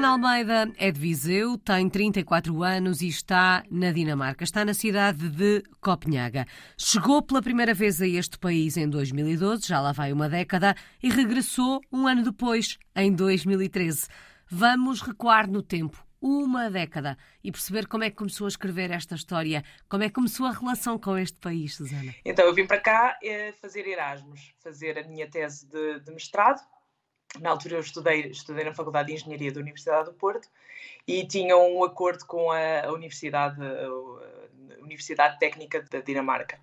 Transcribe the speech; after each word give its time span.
Susana 0.00 0.12
Almeida 0.14 0.72
é 0.78 0.90
de 0.90 0.98
Viseu, 0.98 1.58
tem 1.58 1.86
34 1.86 2.62
anos 2.62 3.02
e 3.02 3.08
está 3.08 3.62
na 3.70 3.92
Dinamarca. 3.92 4.42
Está 4.42 4.64
na 4.64 4.72
cidade 4.72 5.28
de 5.28 5.62
Copenhaga. 5.78 6.46
Chegou 6.74 7.20
pela 7.20 7.42
primeira 7.42 7.74
vez 7.74 8.00
a 8.00 8.06
este 8.06 8.38
país 8.38 8.78
em 8.78 8.88
2012, 8.88 9.68
já 9.68 9.78
lá 9.78 9.92
vai 9.92 10.10
uma 10.10 10.26
década, 10.26 10.74
e 11.02 11.10
regressou 11.10 11.82
um 11.92 12.06
ano 12.06 12.22
depois, 12.22 12.78
em 12.96 13.12
2013. 13.12 14.08
Vamos 14.50 15.02
recuar 15.02 15.46
no 15.46 15.62
tempo 15.62 16.02
uma 16.18 16.70
década 16.70 17.18
e 17.44 17.52
perceber 17.52 17.86
como 17.86 18.02
é 18.02 18.08
que 18.08 18.16
começou 18.16 18.46
a 18.46 18.48
escrever 18.48 18.90
esta 18.90 19.14
história, 19.14 19.62
como 19.86 20.02
é 20.02 20.08
que 20.08 20.14
começou 20.14 20.46
a 20.46 20.52
relação 20.52 20.98
com 20.98 21.18
este 21.18 21.38
país, 21.38 21.76
Susana. 21.76 22.14
Então, 22.24 22.46
eu 22.46 22.54
vim 22.54 22.66
para 22.66 22.80
cá 22.80 23.18
eh, 23.22 23.52
fazer 23.60 23.86
Erasmus, 23.86 24.54
fazer 24.60 24.98
a 24.98 25.06
minha 25.06 25.28
tese 25.28 25.68
de, 25.68 26.00
de 26.00 26.10
mestrado 26.10 26.62
na 27.38 27.50
altura 27.50 27.76
eu 27.76 27.80
estudei, 27.80 28.26
estudei 28.26 28.64
na 28.64 28.74
Faculdade 28.74 29.08
de 29.08 29.14
Engenharia 29.14 29.52
da 29.52 29.60
Universidade 29.60 30.06
do 30.06 30.14
Porto 30.14 30.48
e 31.06 31.26
tinha 31.26 31.56
um 31.56 31.84
acordo 31.84 32.24
com 32.26 32.50
a, 32.50 32.86
a 32.86 32.92
Universidade, 32.92 33.56
a 33.62 34.82
Universidade 34.82 35.38
Técnica 35.38 35.84
da 35.90 36.00
Dinamarca. 36.00 36.58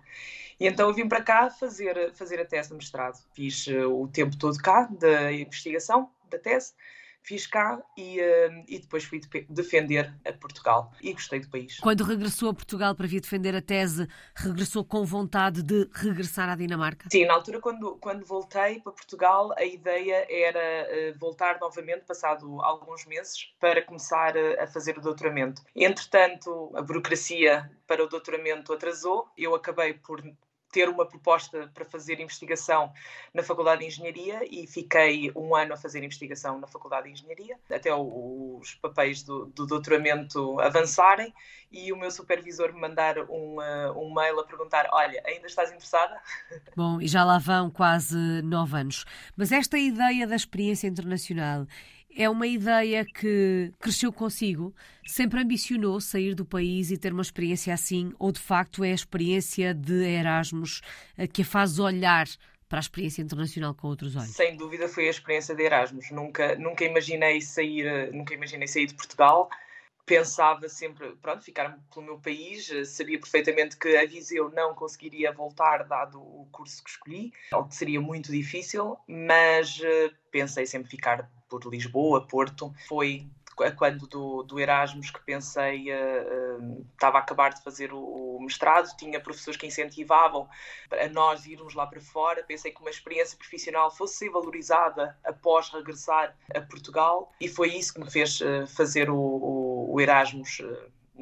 E 0.60 0.66
então 0.66 0.88
eu 0.88 0.94
vim 0.94 1.08
para 1.08 1.22
cá 1.22 1.50
fazer, 1.50 2.12
fazer 2.14 2.40
a 2.40 2.44
tese 2.44 2.70
de 2.70 2.74
mestrado. 2.74 3.18
Fiz 3.32 3.66
eh, 3.68 3.86
o 3.86 4.08
tempo 4.08 4.36
todo 4.36 4.58
cá 4.58 4.88
da 4.90 5.32
investigação 5.32 6.10
da 6.28 6.38
tese 6.38 6.74
fiz 7.22 7.46
cá 7.46 7.80
e, 7.96 8.20
uh, 8.20 8.64
e 8.66 8.78
depois 8.78 9.04
fui 9.04 9.20
defender 9.48 10.14
a 10.24 10.32
Portugal 10.32 10.92
e 11.02 11.12
gostei 11.12 11.40
do 11.40 11.48
país. 11.48 11.78
Quando 11.80 12.04
regressou 12.04 12.50
a 12.50 12.54
Portugal 12.54 12.94
para 12.94 13.06
vir 13.06 13.20
defender 13.20 13.54
a 13.54 13.62
tese, 13.62 14.08
regressou 14.34 14.84
com 14.84 15.04
vontade 15.04 15.62
de 15.62 15.88
regressar 15.92 16.48
à 16.48 16.56
Dinamarca? 16.56 17.08
Sim, 17.10 17.26
na 17.26 17.34
altura 17.34 17.60
quando, 17.60 17.96
quando 17.96 18.24
voltei 18.24 18.80
para 18.80 18.92
Portugal, 18.92 19.54
a 19.56 19.64
ideia 19.64 20.26
era 20.28 20.88
uh, 21.14 21.18
voltar 21.18 21.58
novamente, 21.60 22.04
passado 22.06 22.60
alguns 22.62 23.04
meses, 23.06 23.52
para 23.60 23.82
começar 23.82 24.36
uh, 24.36 24.62
a 24.62 24.66
fazer 24.66 24.96
o 24.98 25.00
doutoramento. 25.00 25.62
Entretanto, 25.74 26.72
a 26.74 26.82
burocracia 26.82 27.70
para 27.86 28.04
o 28.04 28.08
doutoramento 28.08 28.72
atrasou, 28.72 29.28
eu 29.36 29.54
acabei 29.54 29.94
por 29.94 30.22
ter 30.70 30.88
uma 30.88 31.06
proposta 31.06 31.70
para 31.72 31.84
fazer 31.84 32.20
investigação 32.20 32.92
na 33.32 33.42
Faculdade 33.42 33.80
de 33.80 33.86
Engenharia 33.86 34.40
e 34.50 34.66
fiquei 34.66 35.32
um 35.34 35.54
ano 35.54 35.74
a 35.74 35.76
fazer 35.76 36.02
investigação 36.04 36.58
na 36.58 36.66
Faculdade 36.66 37.06
de 37.06 37.12
Engenharia, 37.12 37.56
até 37.70 37.94
os 37.94 38.74
papéis 38.74 39.22
do, 39.22 39.46
do 39.46 39.66
doutoramento 39.66 40.60
avançarem 40.60 41.32
e 41.70 41.92
o 41.92 41.96
meu 41.96 42.10
supervisor 42.10 42.72
me 42.72 42.80
mandar 42.80 43.18
um, 43.30 43.56
um 43.96 44.14
mail 44.14 44.40
a 44.40 44.44
perguntar: 44.44 44.88
Olha, 44.92 45.22
ainda 45.26 45.46
estás 45.46 45.70
interessada? 45.70 46.20
Bom, 46.76 47.00
e 47.00 47.08
já 47.08 47.24
lá 47.24 47.38
vão 47.38 47.70
quase 47.70 48.16
nove 48.42 48.76
anos. 48.76 49.04
Mas 49.36 49.52
esta 49.52 49.78
ideia 49.78 50.26
da 50.26 50.36
experiência 50.36 50.86
internacional 50.86 51.66
é 52.14 52.28
uma 52.28 52.46
ideia 52.46 53.04
que 53.04 53.72
cresceu 53.78 54.12
consigo? 54.12 54.74
Sempre 55.06 55.40
ambicionou 55.40 56.00
sair 56.00 56.34
do 56.34 56.44
país 56.44 56.90
e 56.90 56.98
ter 56.98 57.12
uma 57.12 57.22
experiência 57.22 57.72
assim? 57.72 58.12
Ou 58.18 58.32
de 58.32 58.40
facto 58.40 58.84
é 58.84 58.90
a 58.90 58.94
experiência 58.94 59.74
de 59.74 60.04
Erasmus 60.04 60.80
eh, 61.16 61.26
que 61.26 61.42
a 61.42 61.44
faz 61.44 61.78
olhar 61.78 62.26
para 62.68 62.78
a 62.78 62.80
experiência 62.80 63.22
internacional 63.22 63.74
com 63.74 63.88
outros 63.88 64.16
olhos? 64.16 64.30
Sem 64.30 64.56
dúvida 64.56 64.88
foi 64.88 65.06
a 65.06 65.10
experiência 65.10 65.54
de 65.54 65.62
Erasmus. 65.62 66.10
Nunca, 66.10 66.56
nunca 66.56 66.84
imaginei 66.84 67.40
sair, 67.40 67.86
eh, 67.86 68.10
nunca 68.12 68.34
imaginei 68.34 68.68
sair 68.68 68.86
de 68.86 68.94
Portugal. 68.94 69.48
Pensava 70.08 70.68
sempre, 70.68 71.14
pronto, 71.22 71.44
ficar 71.44 71.78
pelo 71.92 72.06
meu 72.06 72.18
país. 72.18 72.70
Eh, 72.70 72.84
sabia 72.84 73.18
perfeitamente 73.20 73.76
que 73.76 73.96
a 73.96 74.06
Viseu 74.06 74.50
não 74.50 74.74
conseguiria 74.74 75.32
voltar 75.32 75.84
dado 75.84 76.20
o 76.20 76.48
curso 76.50 76.82
que 76.82 76.90
escolhi, 76.90 77.32
ou 77.52 77.64
que 77.64 77.74
seria 77.74 78.00
muito 78.00 78.32
difícil, 78.32 78.96
mas 79.06 79.80
pensei 80.30 80.66
sempre 80.66 80.90
ficar 80.90 81.30
por 81.48 81.64
Lisboa, 81.66 82.26
Porto. 82.26 82.72
Foi 82.86 83.26
quando 83.76 84.06
do, 84.06 84.42
do 84.42 84.60
Erasmus 84.60 85.10
que 85.10 85.20
pensei, 85.20 85.92
uh, 85.92 86.60
uh, 86.60 86.86
estava 86.92 87.18
a 87.18 87.20
acabar 87.20 87.52
de 87.52 87.62
fazer 87.62 87.92
o, 87.92 87.98
o, 87.98 88.40
mestrado, 88.40 88.94
tinha 88.96 89.20
professores 89.20 89.58
que 89.58 89.66
incentivavam 89.66 90.48
a 90.90 91.08
nós 91.08 91.46
irmos 91.46 91.74
lá 91.74 91.86
para 91.86 92.00
fora. 92.00 92.42
Pensei 92.42 92.72
que 92.72 92.80
uma 92.80 92.90
experiência 92.90 93.36
profissional 93.36 93.90
fosse 93.90 94.16
ser 94.16 94.30
valorizada 94.30 95.16
após 95.24 95.70
regressar 95.70 96.34
a 96.54 96.60
Portugal 96.60 97.32
e 97.40 97.48
foi 97.48 97.74
isso 97.74 97.94
que 97.94 98.00
me 98.00 98.10
fez 98.10 98.40
uh, 98.40 98.66
fazer 98.66 99.10
o, 99.10 99.16
o, 99.16 99.94
o 99.94 100.00
Erasmus 100.00 100.60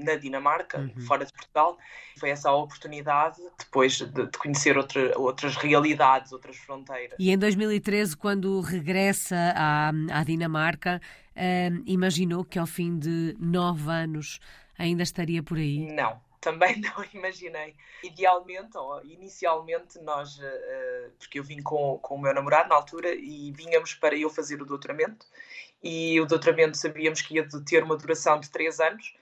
na 0.07 0.15
Dinamarca, 0.15 0.79
uhum. 0.79 1.01
fora 1.03 1.25
de 1.25 1.33
Portugal. 1.33 1.77
Foi 2.19 2.31
essa 2.31 2.49
a 2.49 2.55
oportunidade 2.55 3.43
depois 3.59 3.99
de, 3.99 4.07
de 4.07 4.39
conhecer 4.39 4.79
outra, 4.79 5.19
outras 5.19 5.57
realidades, 5.57 6.33
outras 6.33 6.57
fronteiras. 6.57 7.17
E 7.19 7.31
em 7.31 7.37
2013, 7.37 8.17
quando 8.17 8.61
regressa 8.61 9.37
à, 9.55 9.89
à 9.89 10.25
Dinamarca, 10.25 11.01
uh, 11.37 11.83
imaginou 11.85 12.45
que 12.45 12.59
ao 12.59 12.67
fim 12.67 12.99
de 12.99 13.37
nove 13.39 13.91
anos 13.91 14.41
ainda 14.79 15.03
estaria 15.03 15.43
por 15.43 15.59
aí? 15.59 15.93
Não, 15.93 16.21
também 16.41 16.81
não 16.81 17.05
imaginei. 17.13 17.75
Idealmente, 18.03 18.77
ou 18.77 19.05
inicialmente, 19.05 19.99
nós, 20.01 20.39
uh, 20.39 21.11
porque 21.19 21.39
eu 21.39 21.45
vim 21.45 21.61
com, 21.61 21.99
com 21.99 22.15
o 22.15 22.21
meu 22.21 22.33
namorado 22.33 22.69
na 22.69 22.77
altura 22.77 23.15
e 23.15 23.53
vínhamos 23.53 23.95
para 23.95 24.17
eu 24.17 24.31
fazer 24.31 24.63
o 24.63 24.65
doutoramento, 24.65 25.27
e 25.83 26.21
o 26.21 26.27
doutoramento 26.27 26.77
sabíamos 26.77 27.21
que 27.21 27.35
ia 27.35 27.47
ter 27.65 27.83
uma 27.83 27.97
duração 27.97 28.41
de 28.41 28.51
três 28.51 28.81
anos, 28.81 29.15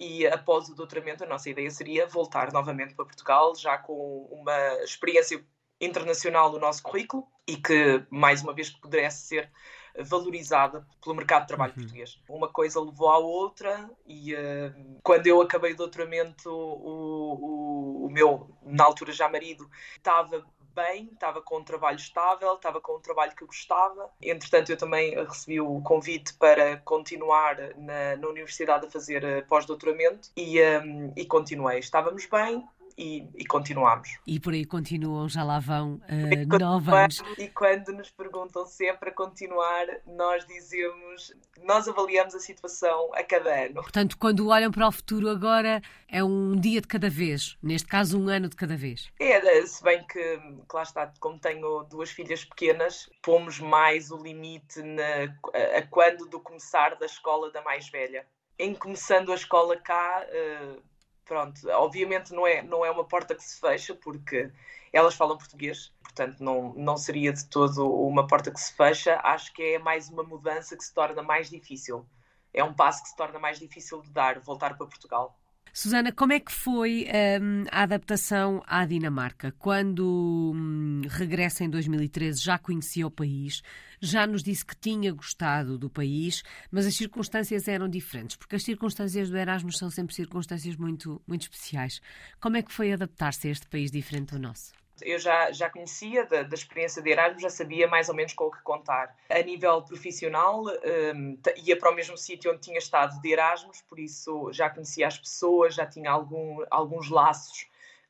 e 0.00 0.26
após 0.26 0.68
o 0.70 0.74
doutoramento 0.74 1.22
a 1.22 1.26
nossa 1.26 1.50
ideia 1.50 1.70
seria 1.70 2.06
voltar 2.06 2.50
novamente 2.52 2.94
para 2.94 3.04
Portugal, 3.04 3.54
já 3.54 3.76
com 3.76 4.26
uma 4.32 4.82
experiência 4.82 5.44
internacional 5.78 6.50
no 6.50 6.58
nosso 6.58 6.82
currículo 6.82 7.26
e 7.46 7.56
que, 7.56 8.02
mais 8.10 8.42
uma 8.42 8.54
vez, 8.54 8.70
pudesse 8.70 9.26
ser 9.26 9.50
valorizada 9.98 10.86
pelo 11.02 11.16
mercado 11.16 11.42
de 11.42 11.48
trabalho 11.48 11.72
uhum. 11.72 11.82
português. 11.82 12.18
Uma 12.28 12.48
coisa 12.48 12.80
levou 12.80 13.10
à 13.10 13.18
outra 13.18 13.90
e 14.06 14.34
uh, 14.34 14.98
quando 15.02 15.26
eu 15.26 15.40
acabei 15.42 15.72
o 15.72 15.76
doutoramento, 15.76 16.50
o, 16.50 18.04
o, 18.04 18.06
o 18.06 18.10
meu, 18.10 18.56
na 18.62 18.84
altura 18.84 19.12
já 19.12 19.28
marido, 19.28 19.68
estava 19.96 20.44
bem, 20.80 21.10
estava 21.12 21.42
com 21.42 21.58
um 21.58 21.64
trabalho 21.64 21.96
estável, 21.96 22.54
estava 22.54 22.80
com 22.80 22.96
um 22.96 23.00
trabalho 23.00 23.34
que 23.34 23.44
gostava. 23.44 24.10
Entretanto, 24.22 24.70
eu 24.70 24.76
também 24.76 25.14
recebi 25.24 25.60
o 25.60 25.80
convite 25.82 26.34
para 26.34 26.78
continuar 26.78 27.56
na, 27.76 28.16
na 28.16 28.28
universidade 28.28 28.86
a 28.86 28.90
fazer 28.90 29.22
eh, 29.24 29.42
pós-doutoramento 29.42 30.30
e, 30.36 30.60
um, 30.62 31.12
e 31.16 31.24
continuei. 31.26 31.78
Estávamos 31.78 32.26
bem, 32.26 32.66
e, 32.96 33.26
e 33.34 33.44
continuamos. 33.46 34.08
E 34.26 34.38
por 34.38 34.52
aí 34.52 34.64
continuam, 34.64 35.28
já 35.28 35.42
lá 35.42 35.58
vão 35.58 35.94
uh, 36.08 36.58
nove 36.58 36.90
anos. 36.92 37.22
E 37.38 37.48
quando 37.48 37.92
nos 37.92 38.10
perguntam 38.10 38.66
se 38.66 38.86
é 38.86 38.92
para 38.92 39.10
continuar, 39.10 39.86
nós 40.06 40.46
dizemos, 40.46 41.34
nós 41.64 41.88
avaliamos 41.88 42.34
a 42.34 42.40
situação 42.40 43.10
a 43.14 43.22
cada 43.22 43.66
ano. 43.66 43.74
Portanto, 43.74 44.16
quando 44.18 44.48
olham 44.48 44.70
para 44.70 44.88
o 44.88 44.92
futuro 44.92 45.28
agora, 45.28 45.80
é 46.08 46.22
um 46.22 46.56
dia 46.56 46.80
de 46.80 46.88
cada 46.88 47.08
vez, 47.08 47.56
neste 47.62 47.88
caso 47.88 48.20
um 48.20 48.28
ano 48.28 48.48
de 48.48 48.56
cada 48.56 48.76
vez. 48.76 49.10
É, 49.18 49.40
se 49.66 49.82
bem 49.82 50.04
que, 50.06 50.40
lá 50.72 50.82
está, 50.82 51.12
como 51.20 51.38
tenho 51.38 51.82
duas 51.84 52.10
filhas 52.10 52.44
pequenas, 52.44 53.08
pomos 53.22 53.60
mais 53.60 54.10
o 54.10 54.16
limite 54.16 54.82
na, 54.82 55.34
a, 55.54 55.78
a 55.78 55.86
quando 55.86 56.26
do 56.26 56.40
começar 56.40 56.96
da 56.96 57.06
escola 57.06 57.50
da 57.50 57.62
mais 57.62 57.88
velha. 57.88 58.26
Em 58.58 58.74
começando 58.74 59.32
a 59.32 59.34
escola 59.34 59.76
cá, 59.76 60.26
uh, 60.26 60.82
pronto, 61.30 61.60
obviamente 61.70 62.34
não 62.34 62.44
é, 62.44 62.60
não 62.60 62.84
é 62.84 62.90
uma 62.90 63.04
porta 63.04 63.36
que 63.36 63.44
se 63.44 63.60
fecha, 63.60 63.94
porque 63.94 64.50
elas 64.92 65.14
falam 65.14 65.38
português, 65.38 65.92
portanto 66.02 66.40
não, 66.40 66.74
não 66.74 66.96
seria 66.96 67.32
de 67.32 67.46
todo 67.46 67.88
uma 67.88 68.26
porta 68.26 68.50
que 68.50 68.58
se 68.60 68.72
fecha. 68.74 69.20
Acho 69.22 69.52
que 69.52 69.62
é 69.62 69.78
mais 69.78 70.08
uma 70.08 70.24
mudança 70.24 70.76
que 70.76 70.82
se 70.82 70.92
torna 70.92 71.22
mais 71.22 71.48
difícil. 71.48 72.04
É 72.52 72.64
um 72.64 72.74
passo 72.74 73.04
que 73.04 73.10
se 73.10 73.16
torna 73.16 73.38
mais 73.38 73.60
difícil 73.60 74.02
de 74.02 74.10
dar, 74.10 74.40
voltar 74.40 74.76
para 74.76 74.88
Portugal. 74.88 75.39
Susana, 75.72 76.10
como 76.10 76.32
é 76.32 76.40
que 76.40 76.50
foi 76.50 77.06
um, 77.40 77.64
a 77.70 77.82
adaptação 77.82 78.60
à 78.66 78.84
Dinamarca? 78.84 79.54
Quando 79.58 80.52
um, 80.54 81.02
regressa 81.08 81.62
em 81.62 81.70
2013, 81.70 82.42
já 82.42 82.58
conhecia 82.58 83.06
o 83.06 83.10
país, 83.10 83.62
já 84.00 84.26
nos 84.26 84.42
disse 84.42 84.66
que 84.66 84.74
tinha 84.74 85.12
gostado 85.12 85.78
do 85.78 85.88
país, 85.88 86.42
mas 86.72 86.86
as 86.86 86.96
circunstâncias 86.96 87.68
eram 87.68 87.88
diferentes, 87.88 88.36
porque 88.36 88.56
as 88.56 88.64
circunstâncias 88.64 89.30
do 89.30 89.36
Erasmus 89.36 89.78
são 89.78 89.90
sempre 89.90 90.14
circunstâncias 90.14 90.76
muito, 90.76 91.22
muito 91.26 91.42
especiais. 91.42 92.00
Como 92.40 92.56
é 92.56 92.62
que 92.62 92.72
foi 92.72 92.92
adaptar-se 92.92 93.46
a 93.46 93.50
este 93.50 93.68
país 93.68 93.92
diferente 93.92 94.32
do 94.32 94.40
nosso? 94.40 94.79
Eu 95.02 95.18
já, 95.18 95.50
já 95.52 95.68
conhecia 95.70 96.24
da, 96.26 96.42
da, 96.42 96.54
experiência 96.54 97.02
de 97.02 97.10
Erasmus, 97.10 97.42
já 97.42 97.50
sabia 97.50 97.88
mais 97.88 98.08
ou 98.08 98.14
menos 98.14 98.32
com 98.32 98.44
o 98.44 98.50
que 98.50 98.62
contar. 98.62 99.16
A 99.28 99.42
nível 99.42 99.82
profissional, 99.82 100.64
um, 100.64 101.38
ia 101.64 101.78
para 101.78 101.90
o 101.90 101.94
mesmo 101.94 102.16
sítio 102.16 102.52
onde 102.52 102.60
tinha 102.60 102.78
estado 102.78 103.20
de 103.20 103.32
Erasmus, 103.32 103.82
por 103.82 103.98
isso 103.98 104.52
já 104.52 104.70
conhecia 104.70 105.06
as 105.06 105.18
pessoas, 105.18 105.74
já 105.74 105.86
tinha 105.86 106.10
algum, 106.10 106.64
alguns 106.70 107.10
laços 107.10 107.66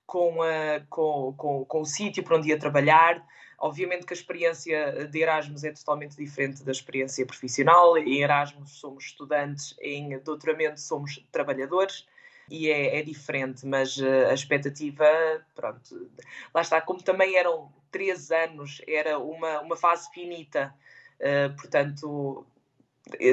com, 0.06 0.42
a, 0.42 0.80
com, 0.88 1.34
com, 1.36 1.64
com 1.64 1.80
o 1.80 1.86
sítio 1.86 2.22
para 2.22 2.36
onde 2.36 2.48
ia 2.48 2.58
trabalhar. 2.58 3.24
Obviamente 3.58 4.06
que 4.06 4.14
a 4.14 4.16
experiência 4.16 5.06
de 5.06 5.20
Erasmus 5.20 5.64
é 5.64 5.72
totalmente 5.72 6.16
diferente 6.16 6.64
da 6.64 6.72
experiência 6.72 7.26
profissional. 7.26 7.96
Em 7.98 8.22
Erasmus 8.22 8.70
somos 8.80 9.04
estudantes, 9.04 9.76
em 9.80 10.18
doutoramento 10.18 10.80
somos 10.80 11.24
trabalhadores 11.30 12.06
e 12.50 12.68
é, 12.68 12.98
é 12.98 13.02
diferente, 13.02 13.64
mas 13.64 13.96
uh, 13.96 14.28
a 14.28 14.34
expectativa, 14.34 15.06
pronto, 15.54 16.10
lá 16.52 16.60
está, 16.60 16.80
como 16.80 17.02
também 17.02 17.36
eram 17.36 17.72
três 17.90 18.30
anos, 18.30 18.82
era 18.86 19.18
uma, 19.18 19.60
uma 19.60 19.76
fase 19.76 20.10
finita, 20.12 20.74
uh, 21.20 21.54
portanto, 21.56 22.44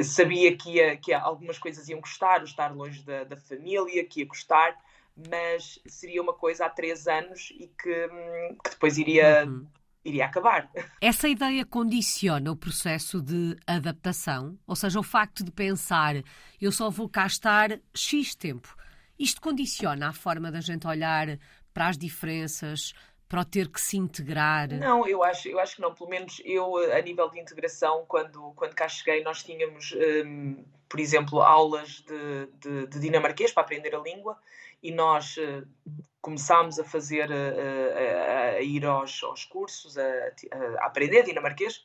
sabia 0.04 0.56
que, 0.56 0.74
ia, 0.74 0.96
que 0.96 1.12
algumas 1.12 1.58
coisas 1.58 1.88
iam 1.88 2.00
custar, 2.00 2.40
o 2.40 2.44
estar 2.44 2.74
longe 2.74 3.02
da, 3.02 3.24
da 3.24 3.36
família, 3.36 4.04
que 4.04 4.20
ia 4.20 4.26
custar, 4.26 4.76
mas 5.30 5.80
seria 5.86 6.22
uma 6.22 6.32
coisa 6.32 6.66
há 6.66 6.70
três 6.70 7.08
anos 7.08 7.52
e 7.58 7.66
que, 7.66 8.06
hum, 8.06 8.56
que 8.62 8.70
depois 8.70 8.96
iria, 8.98 9.44
uhum. 9.44 9.66
iria 10.04 10.26
acabar. 10.26 10.70
Essa 11.00 11.28
ideia 11.28 11.64
condiciona 11.64 12.50
o 12.52 12.56
processo 12.56 13.20
de 13.20 13.56
adaptação? 13.66 14.56
Ou 14.66 14.76
seja, 14.76 14.98
o 15.00 15.02
facto 15.02 15.42
de 15.42 15.50
pensar 15.50 16.14
eu 16.60 16.70
só 16.70 16.88
vou 16.88 17.08
cá 17.08 17.26
estar 17.26 17.80
X 17.94 18.34
tempo. 18.34 18.76
Isto 19.18 19.40
condiciona 19.40 20.08
a 20.08 20.12
forma 20.12 20.50
da 20.50 20.60
gente 20.60 20.86
olhar 20.86 21.38
para 21.74 21.88
as 21.88 21.98
diferenças, 21.98 22.92
para 23.28 23.40
o 23.40 23.44
ter 23.44 23.68
que 23.68 23.80
se 23.80 23.96
integrar? 23.96 24.68
Não, 24.72 25.06
eu 25.06 25.22
acho, 25.22 25.48
eu 25.48 25.58
acho 25.58 25.76
que 25.76 25.82
não. 25.82 25.94
Pelo 25.94 26.08
menos 26.08 26.40
eu, 26.44 26.76
a 26.92 27.00
nível 27.02 27.28
de 27.30 27.38
integração, 27.38 28.04
quando, 28.06 28.52
quando 28.54 28.74
cá 28.74 28.88
cheguei, 28.88 29.22
nós 29.22 29.42
tínhamos, 29.42 29.94
um, 30.24 30.64
por 30.88 30.98
exemplo, 30.98 31.42
aulas 31.42 32.02
de, 32.06 32.46
de, 32.58 32.86
de, 32.86 33.00
dinamarquês 33.00 33.52
para 33.52 33.62
aprender 33.62 33.94
a 33.94 33.98
língua 33.98 34.38
e 34.82 34.90
nós 34.92 35.36
uh, 35.36 35.66
começámos 36.20 36.78
a 36.78 36.84
fazer, 36.84 37.28
uh, 37.30 37.34
a, 37.34 38.40
a, 38.56 38.60
ir 38.62 38.86
aos, 38.86 39.22
aos 39.22 39.44
cursos, 39.44 39.98
a, 39.98 40.02
a 40.82 40.86
aprender 40.86 41.24
dinamarquês 41.24 41.84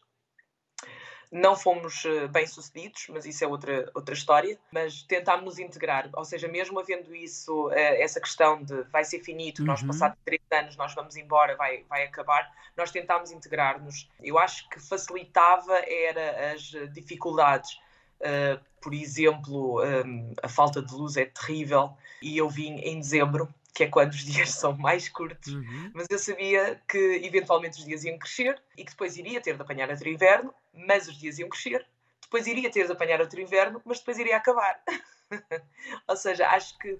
não 1.33 1.55
fomos 1.55 2.05
eh, 2.05 2.27
bem 2.27 2.45
sucedidos, 2.45 3.07
mas 3.09 3.25
isso 3.25 3.43
é 3.43 3.47
outra, 3.47 3.89
outra 3.95 4.13
história. 4.13 4.57
Mas 4.71 5.01
tentámos 5.01 5.43
nos 5.45 5.59
integrar, 5.59 6.07
ou 6.13 6.23
seja, 6.23 6.47
mesmo 6.47 6.79
havendo 6.79 7.13
isso, 7.15 7.71
eh, 7.71 8.03
essa 8.03 8.21
questão 8.21 8.63
de 8.63 8.83
vai 8.83 9.03
ser 9.03 9.19
finito, 9.19 9.59
uhum. 9.59 9.65
nós 9.65 9.81
passados 9.81 10.17
três 10.23 10.41
anos 10.51 10.77
nós 10.77 10.93
vamos 10.93 11.17
embora, 11.17 11.55
vai, 11.55 11.83
vai 11.89 12.03
acabar, 12.03 12.47
nós 12.77 12.91
tentámos 12.91 13.31
integrar-nos. 13.31 14.07
Eu 14.21 14.37
acho 14.37 14.69
que 14.69 14.79
facilitava 14.79 15.75
era 15.87 16.53
as 16.53 16.61
dificuldades. 16.93 17.79
Uh, 18.21 18.57
por 18.79 18.93
exemplo, 18.93 19.83
um, 19.83 20.33
a 20.41 20.47
falta 20.47 20.81
de 20.81 20.93
luz 20.93 21.17
é 21.17 21.25
terrível 21.25 21.97
e 22.21 22.37
eu 22.37 22.49
vim 22.49 22.75
em 22.75 22.99
dezembro 22.99 23.53
que 23.73 23.83
é 23.83 23.87
quando 23.87 24.11
os 24.11 24.23
dias 24.25 24.51
são 24.51 24.77
mais 24.77 25.09
curtos, 25.09 25.53
uhum. 25.53 25.91
mas 25.93 26.07
eu 26.09 26.19
sabia 26.19 26.81
que 26.87 27.21
eventualmente 27.23 27.79
os 27.79 27.85
dias 27.85 28.03
iam 28.03 28.17
crescer 28.17 28.61
e 28.77 28.83
que 28.83 28.91
depois 28.91 29.17
iria 29.17 29.41
ter 29.41 29.55
de 29.55 29.61
apanhar 29.61 29.89
outro 29.89 30.07
inverno, 30.07 30.53
mas 30.73 31.07
os 31.07 31.17
dias 31.17 31.39
iam 31.39 31.49
crescer, 31.49 31.85
depois 32.21 32.47
iria 32.47 32.71
ter 32.71 32.85
de 32.85 32.91
apanhar 32.91 33.19
outro 33.21 33.39
inverno, 33.41 33.81
mas 33.85 33.99
depois 33.99 34.17
iria 34.17 34.37
acabar. 34.37 34.81
Ou 36.07 36.15
seja, 36.15 36.47
acho 36.49 36.77
que 36.77 36.97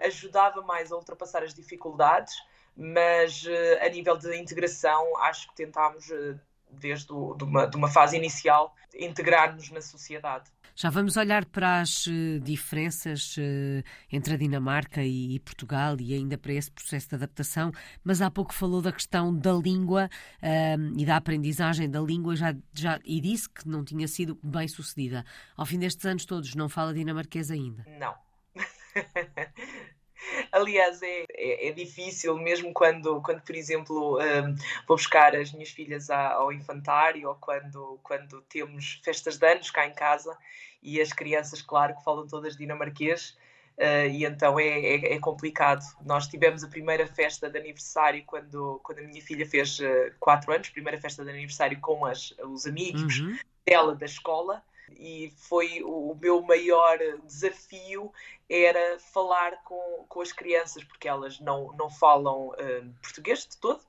ajudava 0.00 0.62
mais 0.62 0.92
a 0.92 0.96
ultrapassar 0.96 1.42
as 1.42 1.54
dificuldades, 1.54 2.34
mas 2.76 3.42
uh, 3.44 3.84
a 3.84 3.88
nível 3.88 4.16
de 4.16 4.36
integração, 4.36 5.16
acho 5.18 5.48
que 5.48 5.56
tentámos, 5.56 6.08
uh, 6.10 6.38
desde 6.70 7.12
o, 7.12 7.34
de, 7.34 7.44
uma, 7.44 7.66
de 7.66 7.76
uma 7.76 7.88
fase 7.88 8.16
inicial, 8.16 8.74
integrar-nos 8.94 9.70
na 9.70 9.80
sociedade. 9.80 10.50
Já 10.80 10.90
vamos 10.90 11.16
olhar 11.16 11.44
para 11.44 11.80
as 11.80 12.06
uh, 12.06 12.38
diferenças 12.40 13.36
uh, 13.36 13.82
entre 14.12 14.34
a 14.34 14.36
Dinamarca 14.36 15.02
e, 15.02 15.40
Portugal 15.40 15.96
e 15.98 16.14
ainda 16.14 16.38
para 16.38 16.52
esse 16.52 16.70
processo 16.70 17.08
de 17.08 17.16
adaptação, 17.16 17.72
mas 18.04 18.22
há 18.22 18.30
pouco 18.30 18.54
falou 18.54 18.80
da 18.80 18.92
questão 18.92 19.34
da 19.34 19.52
língua 19.54 20.08
uh, 20.40 20.96
e 20.96 21.04
da 21.04 21.16
aprendizagem 21.16 21.90
da 21.90 22.00
língua 22.00 22.36
já, 22.36 22.54
já, 22.72 23.00
e 23.04 23.20
disse 23.20 23.50
que 23.50 23.66
não 23.66 23.84
tinha 23.84 24.06
sido 24.06 24.38
bem 24.40 24.68
sucedida. 24.68 25.24
Ao 25.56 25.66
fim 25.66 25.80
destes 25.80 26.06
anos 26.06 26.24
todos, 26.24 26.54
não 26.54 26.68
fala 26.68 26.94
dinamarquês 26.94 27.50
ainda? 27.50 27.84
Não. 27.98 28.14
Aliás, 30.52 31.02
é, 31.02 31.24
é, 31.30 31.68
é, 31.68 31.72
difícil, 31.72 32.36
mesmo 32.36 32.72
quando, 32.72 33.20
quando 33.22 33.42
por 33.42 33.56
exemplo, 33.56 34.18
um, 34.18 34.54
vou 34.86 34.96
buscar 34.96 35.34
as 35.34 35.52
minhas 35.52 35.70
filhas 35.70 36.08
ao 36.08 36.52
infantário 36.52 37.28
ou 37.28 37.34
quando, 37.34 37.98
quando 38.04 38.40
temos 38.42 39.00
festas 39.04 39.38
de 39.38 39.46
anos 39.46 39.72
cá 39.72 39.88
em 39.88 39.94
casa 39.94 40.36
e 40.82 41.00
as 41.00 41.12
crianças, 41.12 41.62
claro, 41.62 41.94
que 41.96 42.04
falam 42.04 42.26
todas 42.26 42.56
dinamarquês. 42.56 43.36
Uh, 43.78 44.10
e 44.10 44.24
então 44.24 44.58
é, 44.58 44.66
é, 44.66 45.14
é, 45.14 45.18
complicado. 45.20 45.84
Nós 46.04 46.26
tivemos 46.26 46.64
a 46.64 46.68
primeira 46.68 47.06
festa 47.06 47.48
de 47.48 47.58
aniversário 47.58 48.24
quando, 48.26 48.80
quando 48.82 48.98
a 48.98 49.02
minha 49.02 49.22
filha 49.22 49.46
fez 49.46 49.78
4 50.18 50.50
uh, 50.50 50.54
anos, 50.54 50.68
primeira 50.70 51.00
festa 51.00 51.24
de 51.24 51.30
aniversário 51.30 51.78
com 51.80 52.04
as, 52.04 52.34
os 52.44 52.66
amigos 52.66 53.20
uhum. 53.20 53.38
dela 53.64 53.94
da 53.94 54.04
escola 54.04 54.64
e 54.90 55.32
foi 55.36 55.80
o 55.84 56.16
meu 56.20 56.42
maior 56.42 56.98
desafio 57.24 58.12
era 58.50 58.98
falar 58.98 59.62
com, 59.62 60.06
com 60.08 60.22
as 60.22 60.32
crianças, 60.32 60.82
porque 60.82 61.06
elas 61.06 61.38
não, 61.38 61.72
não 61.76 61.88
falam 61.88 62.48
uh, 62.48 62.94
português 63.00 63.46
de 63.46 63.56
todo, 63.58 63.80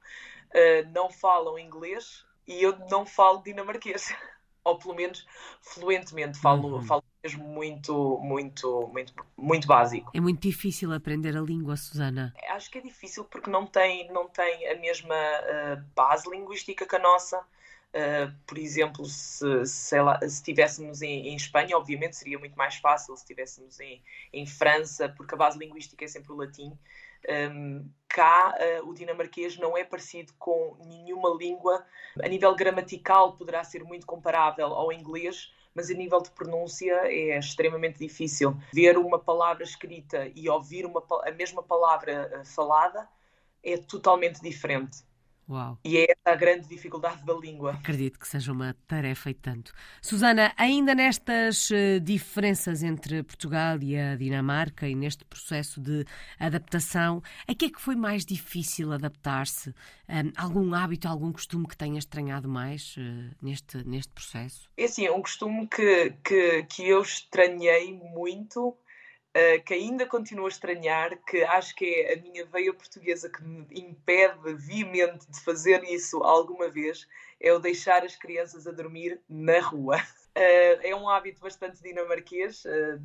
não 0.92 1.10
falam 1.10 1.58
inglês 1.58 2.26
e 2.46 2.62
eu 2.62 2.78
não 2.92 3.06
falo 3.06 3.42
dinamarquês. 3.42 4.14
Ou 4.64 4.78
pelo 4.78 4.94
menos 4.94 5.26
fluentemente, 5.62 6.38
falo, 6.38 6.76
uhum. 6.76 6.82
falo 6.82 7.04
mesmo 7.24 7.44
muito, 7.44 8.20
muito, 8.22 8.90
muito, 8.94 9.14
muito 9.38 9.68
básico. 9.68 10.12
É 10.14 10.20
muito 10.20 10.42
difícil 10.42 10.94
aprender 10.94 11.36
a 11.36 11.42
língua, 11.42 11.76
Susana. 11.76 12.34
Acho 12.50 12.70
que 12.72 12.78
é 12.78 12.82
difícil 12.82 13.26
porque 13.26 13.50
não 13.50 13.66
tem, 13.66 14.12
não 14.12 14.28
tem 14.28 14.68
a 14.68 14.80
mesma 14.80 15.16
uh, 15.16 15.84
base 15.96 16.30
linguística 16.30 16.86
que 16.86 16.96
a 16.96 17.00
nossa. 17.00 17.40
Uh, 17.90 18.32
por 18.46 18.58
exemplo, 18.58 19.04
se, 19.06 19.66
se, 19.66 20.00
lá, 20.00 20.20
se 20.20 20.28
estivéssemos 20.28 21.02
em, 21.02 21.30
em, 21.30 21.36
Espanha, 21.36 21.76
obviamente 21.76 22.16
seria 22.16 22.38
muito 22.38 22.56
mais 22.56 22.76
fácil 22.76 23.16
se 23.16 23.24
estivéssemos 23.24 23.80
em, 23.80 24.02
em 24.32 24.46
França, 24.46 25.10
porque 25.10 25.34
a 25.34 25.38
base 25.38 25.58
linguística 25.58 26.06
é 26.06 26.08
sempre 26.08 26.32
o 26.32 26.36
latim. 26.36 26.78
Um, 27.28 27.90
cá, 28.08 28.56
uh, 28.82 28.90
o 28.90 28.94
dinamarquês 28.94 29.58
não 29.58 29.78
é 29.78 29.84
parecido 29.84 30.34
com 30.40 30.78
nenhuma 30.86 31.30
língua. 31.30 31.86
A 32.22 32.28
nível 32.28 32.56
gramatical, 32.56 33.34
poderá 33.34 33.64
ser 33.64 33.84
muito 33.84 34.06
comparável 34.06 34.68
ao 34.68 34.92
inglês, 34.92 35.52
mas 35.74 35.90
a 35.90 35.94
nível 35.94 36.22
de 36.22 36.32
pronúncia 36.32 36.94
é 37.06 37.38
extremamente 37.38 38.00
difícil. 38.00 38.58
Ver 38.74 38.98
uma 38.98 39.20
palavra 39.20 39.64
escrita 39.64 40.32
e 40.36 40.50
ouvir 40.50 40.86
uma, 40.86 41.04
a 41.24 41.32
mesma 41.32 41.62
palavra 41.62 42.42
uh, 42.42 42.46
falada 42.46 43.08
é 43.64 43.78
totalmente 43.78 44.42
diferente. 44.42 45.04
Uau. 45.50 45.80
E 45.84 45.98
é 45.98 46.04
essa 46.12 46.34
a 46.34 46.36
grande 46.36 46.68
dificuldade 46.68 47.26
da 47.26 47.34
língua. 47.34 47.72
Acredito 47.72 48.20
que 48.20 48.28
seja 48.28 48.52
uma 48.52 48.76
tarefa 48.88 49.32
e 49.32 49.34
tanto. 49.34 49.74
Susana, 50.00 50.54
ainda 50.56 50.94
nestas 50.94 51.72
uh, 51.72 52.00
diferenças 52.00 52.84
entre 52.84 53.24
Portugal 53.24 53.82
e 53.82 53.98
a 53.98 54.16
Dinamarca 54.16 54.88
e 54.88 54.94
neste 54.94 55.26
processo 55.26 55.82
de 55.82 56.06
adaptação, 56.40 57.24
a 57.48 57.56
que 57.56 57.66
é 57.66 57.70
que 57.70 57.82
foi 57.82 57.96
mais 57.96 58.24
difícil 58.24 58.92
adaptar-se? 58.92 59.74
Um, 60.08 60.32
algum 60.38 60.74
hábito, 60.76 61.08
algum 61.08 61.32
costume 61.32 61.68
que 61.68 61.76
tenha 61.76 61.98
estranhado 61.98 62.48
mais 62.48 62.96
uh, 62.98 63.36
neste, 63.42 63.84
neste 63.88 64.14
processo? 64.14 64.70
É 64.78 64.84
assim, 64.84 65.10
um 65.10 65.22
costume 65.22 65.68
que, 65.68 66.14
que, 66.24 66.64
que 66.64 66.88
eu 66.88 67.02
estranhei 67.02 67.92
muito 67.94 68.78
uh, 69.40 69.64
que 69.64 69.74
ainda 69.74 70.06
continuo 70.06 70.46
a 70.46 70.50
estranhar, 70.50 71.18
que 71.26 71.44
acho 71.44 71.76
que 71.76 71.86
é 71.86 72.14
a 72.14 72.22
minha 72.22 72.46
veia 72.46 72.74
portuguesa 72.74 73.30
que 73.30 73.42
me 73.44 73.66
impede 73.72 74.54
veemente 74.56 75.30
de 75.30 75.40
fazer 75.42 75.84
isso 75.84 76.22
alguma 76.24 76.70
vez, 76.70 77.08
é 77.40 77.54
o 77.54 77.60
deixar 77.60 78.04
as 78.04 78.16
crianças 78.16 78.68
a 78.68 78.72
dormir 78.72 79.20
na 79.30 79.60
rua. 79.62 79.98
Uh, 79.98 80.80
é 80.84 80.96
um 80.96 81.10
hábito 81.10 81.42
bastante 81.42 81.82
dinamarquês 81.82 82.64
uh, 82.66 83.02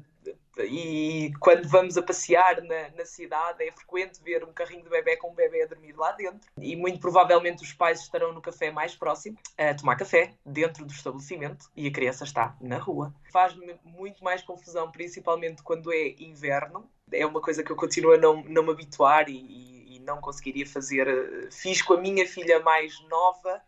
e 0.58 1.32
quando 1.40 1.68
vamos 1.68 1.96
a 1.96 2.02
passear 2.02 2.62
na, 2.62 2.90
na, 2.90 3.04
cidade 3.04 3.64
é 3.64 3.72
frequente 3.72 4.22
ver 4.22 4.44
um 4.44 4.52
carrinho 4.52 4.82
de 4.82 4.88
bebê 4.88 5.16
com 5.16 5.30
um 5.30 5.34
bebê 5.34 5.62
a 5.62 5.66
dormir 5.66 5.92
lá 5.96 6.12
dentro 6.12 6.48
e 6.58 6.76
muito 6.76 7.00
provavelmente 7.00 7.62
os 7.62 7.72
pais 7.72 8.00
estarão 8.00 8.32
no 8.32 8.40
café 8.40 8.70
mais 8.70 8.94
próximo 8.94 9.36
a 9.58 9.74
tomar 9.74 9.96
café 9.96 10.34
dentro 10.46 10.84
do 10.84 10.92
estabelecimento 10.92 11.70
e 11.76 11.88
a 11.88 11.92
criança 11.92 12.24
está 12.24 12.56
na 12.60 12.78
rua. 12.78 13.14
Faz-me 13.32 13.78
muito 13.84 14.22
mais 14.22 14.42
confusão, 14.42 14.90
principalmente 14.90 15.62
quando 15.62 15.92
é 15.92 16.14
inverno. 16.18 16.88
É 17.10 17.26
uma 17.26 17.40
coisa 17.40 17.62
que 17.62 17.70
eu 17.70 17.76
continuo 17.76 18.12
a 18.12 18.18
não, 18.18 18.42
não 18.44 18.62
me 18.62 18.70
habituar 18.70 19.28
e, 19.28 19.36
e, 19.36 19.96
e 19.96 20.00
não 20.00 20.20
conseguiria 20.20 20.66
fazer. 20.66 21.50
Fiz 21.50 21.82
com 21.82 21.94
a 21.94 22.00
minha 22.00 22.26
filha 22.26 22.60
mais 22.60 23.00
nova, 23.08 23.60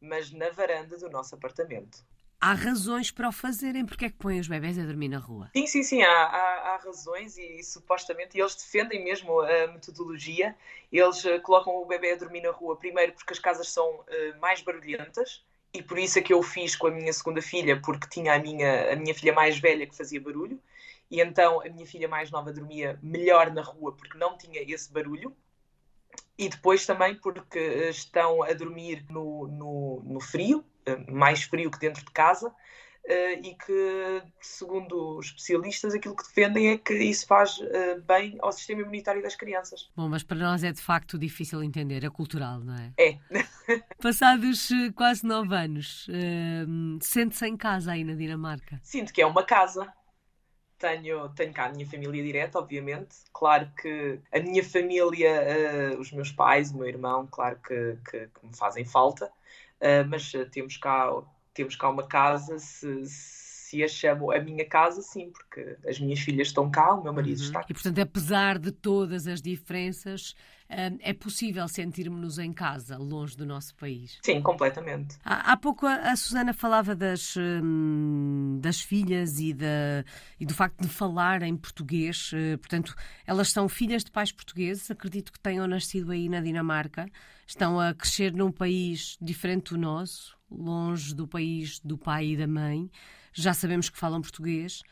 mas 0.00 0.30
na 0.30 0.50
varanda 0.50 0.96
do 0.96 1.10
nosso 1.10 1.34
apartamento 1.34 2.04
há 2.40 2.54
razões 2.54 3.10
para 3.10 3.28
o 3.28 3.32
fazerem. 3.32 3.84
Porque 3.84 4.06
é 4.06 4.10
que 4.10 4.16
põem 4.16 4.40
os 4.40 4.48
bebés 4.48 4.78
a 4.78 4.82
dormir 4.82 5.08
na 5.08 5.18
rua? 5.18 5.50
Sim, 5.54 5.66
sim, 5.66 5.82
sim, 5.82 6.02
há, 6.02 6.10
há, 6.10 6.74
há 6.74 6.76
razões 6.78 7.36
e, 7.36 7.60
e, 7.60 7.64
supostamente 7.64 8.38
eles 8.38 8.54
defendem 8.54 9.04
mesmo 9.04 9.40
a 9.40 9.66
metodologia. 9.68 10.56
Eles 10.90 11.24
uh, 11.24 11.40
colocam 11.42 11.74
o 11.76 11.86
bebê 11.86 12.12
a 12.12 12.16
dormir 12.16 12.40
na 12.40 12.50
rua, 12.50 12.76
primeiro 12.76 13.12
porque 13.12 13.32
as 13.32 13.38
casas 13.38 13.68
são 13.68 13.86
uh, 13.86 14.40
mais 14.40 14.62
barulhentas 14.62 15.44
e 15.72 15.82
por 15.82 15.98
isso 15.98 16.18
é 16.18 16.22
que 16.22 16.32
eu 16.32 16.42
fiz 16.42 16.74
com 16.74 16.88
a 16.88 16.90
minha 16.90 17.12
segunda 17.12 17.40
filha, 17.40 17.80
porque 17.80 18.08
tinha 18.08 18.34
a 18.34 18.38
minha, 18.38 18.92
a 18.92 18.96
minha 18.96 19.14
filha 19.14 19.32
mais 19.32 19.58
velha 19.58 19.86
que 19.86 19.96
fazia 19.96 20.20
barulho. 20.20 20.60
E 21.10 21.20
então 21.20 21.60
a 21.60 21.68
minha 21.68 21.86
filha 21.86 22.08
mais 22.08 22.30
nova 22.30 22.52
dormia 22.52 22.98
melhor 23.02 23.52
na 23.52 23.62
rua 23.62 23.92
porque 23.92 24.16
não 24.18 24.36
tinha 24.36 24.62
esse 24.62 24.92
barulho. 24.92 25.36
E 26.36 26.48
depois 26.48 26.86
também 26.86 27.14
porque 27.14 27.58
eh, 27.58 27.90
estão 27.90 28.42
a 28.42 28.52
dormir 28.52 29.04
no, 29.10 29.46
no, 29.46 30.02
no 30.04 30.20
frio, 30.20 30.64
mais 31.08 31.42
frio 31.42 31.70
que 31.70 31.78
dentro 31.78 32.04
de 32.04 32.10
casa, 32.10 32.52
Uh, 33.02 33.42
e 33.42 33.54
que, 33.54 34.22
segundo 34.40 35.18
os 35.18 35.26
especialistas, 35.26 35.94
aquilo 35.94 36.14
que 36.14 36.22
defendem 36.22 36.68
é 36.68 36.76
que 36.76 36.92
isso 36.94 37.26
faz 37.26 37.58
uh, 37.58 38.00
bem 38.06 38.36
ao 38.40 38.52
sistema 38.52 38.82
imunitário 38.82 39.22
das 39.22 39.34
crianças. 39.34 39.90
Bom, 39.96 40.08
mas 40.08 40.22
para 40.22 40.36
nós 40.36 40.62
é 40.62 40.70
de 40.70 40.82
facto 40.82 41.18
difícil 41.18 41.62
entender, 41.62 42.04
é 42.04 42.10
cultural, 42.10 42.60
não 42.60 42.74
é? 42.76 42.92
É. 42.98 43.18
Passados 44.00 44.70
uh, 44.70 44.92
quase 44.94 45.26
nove 45.26 45.54
anos, 45.56 46.06
sente-se 47.00 47.46
em 47.46 47.56
casa 47.56 47.92
aí 47.92 48.04
na 48.04 48.14
Dinamarca? 48.14 48.78
Sinto 48.82 49.12
que 49.12 49.22
é 49.22 49.26
uma 49.26 49.44
casa. 49.44 49.92
Tenho, 50.78 51.28
tenho 51.30 51.52
cá 51.52 51.66
a 51.66 51.72
minha 51.72 51.86
família 51.86 52.22
direta, 52.22 52.58
obviamente. 52.58 53.16
Claro 53.32 53.70
que 53.80 54.20
a 54.32 54.40
minha 54.40 54.62
família, 54.62 55.96
os 55.98 56.12
meus 56.12 56.32
pais, 56.32 56.70
o 56.70 56.78
meu 56.78 56.86
irmão, 56.86 57.26
claro 57.26 57.58
que, 57.66 57.98
que, 58.08 58.28
que 58.28 58.46
me 58.46 58.56
fazem 58.56 58.84
falta, 58.84 59.30
mas 60.08 60.32
temos 60.52 60.76
cá 60.76 61.10
temos 61.54 61.76
cá 61.76 61.90
uma 61.90 62.06
casa, 62.06 62.58
se, 62.58 63.04
se 63.06 63.82
a 63.82 63.88
chamo 63.88 64.32
a 64.32 64.40
minha 64.40 64.64
casa, 64.64 65.02
sim, 65.02 65.30
porque 65.30 65.76
as 65.86 66.00
minhas 66.00 66.20
filhas 66.20 66.48
estão 66.48 66.70
cá, 66.70 66.94
o 66.94 67.02
meu 67.02 67.12
marido 67.12 67.38
uhum. 67.38 67.44
está 67.44 67.60
cá. 67.60 67.66
E, 67.68 67.74
portanto, 67.74 67.98
apesar 68.00 68.58
de 68.58 68.72
todas 68.72 69.26
as 69.26 69.42
diferenças, 69.42 70.34
é 70.70 71.12
possível 71.12 71.66
sentirmos-nos 71.66 72.38
em 72.38 72.52
casa, 72.52 72.96
longe 72.96 73.36
do 73.36 73.44
nosso 73.44 73.74
país? 73.74 74.18
Sim, 74.22 74.40
completamente. 74.40 75.18
Há, 75.24 75.52
há 75.52 75.56
pouco 75.56 75.84
a, 75.84 76.12
a, 76.12 76.16
Susana 76.16 76.54
falava 76.54 76.94
das, 76.94 77.34
hum, 77.36 78.58
das 78.60 78.80
filhas 78.80 79.40
e, 79.40 79.52
da, 79.52 80.04
e 80.38 80.46
do 80.46 80.54
facto 80.54 80.80
de 80.80 80.88
falar 80.88 81.42
em 81.42 81.56
português. 81.56 82.30
Eh, 82.32 82.56
portanto, 82.56 82.94
elas 83.26 83.50
são 83.50 83.68
filhas 83.68 84.04
de 84.04 84.12
pais 84.12 84.30
portugueses, 84.30 84.88
acredito 84.90 85.32
que 85.32 85.40
tenham 85.40 85.66
nascido 85.66 86.12
aí 86.12 86.28
na 86.28 86.40
Dinamarca, 86.40 87.06
estão 87.46 87.80
a 87.80 87.92
crescer 87.92 88.32
num 88.32 88.52
país 88.52 89.18
diferente 89.20 89.70
do 89.70 89.78
nosso, 89.78 90.38
longe 90.48 91.12
do 91.12 91.26
país 91.26 91.80
do 91.80 91.98
pai 91.98 92.28
e 92.28 92.36
da 92.36 92.46
mãe, 92.46 92.88
já 93.32 93.52
sabemos 93.52 93.88
que 93.88 93.98
falam 93.98 94.22
português. 94.22 94.82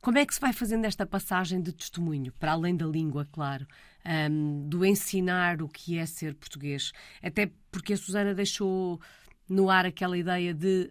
Como 0.00 0.18
é 0.18 0.26
que 0.26 0.34
se 0.34 0.40
vai 0.40 0.52
fazendo 0.52 0.84
esta 0.84 1.06
passagem 1.06 1.62
de 1.62 1.72
testemunho, 1.72 2.30
para 2.38 2.52
além 2.52 2.76
da 2.76 2.86
língua, 2.86 3.26
claro, 3.32 3.66
um, 4.06 4.68
do 4.68 4.84
ensinar 4.84 5.62
o 5.62 5.68
que 5.68 5.98
é 5.98 6.06
ser 6.06 6.34
português? 6.34 6.92
Até 7.22 7.50
porque 7.70 7.94
a 7.94 7.96
Susana 7.96 8.34
deixou 8.34 9.00
no 9.48 9.70
ar 9.70 9.86
aquela 9.86 10.16
ideia 10.16 10.54
de 10.54 10.90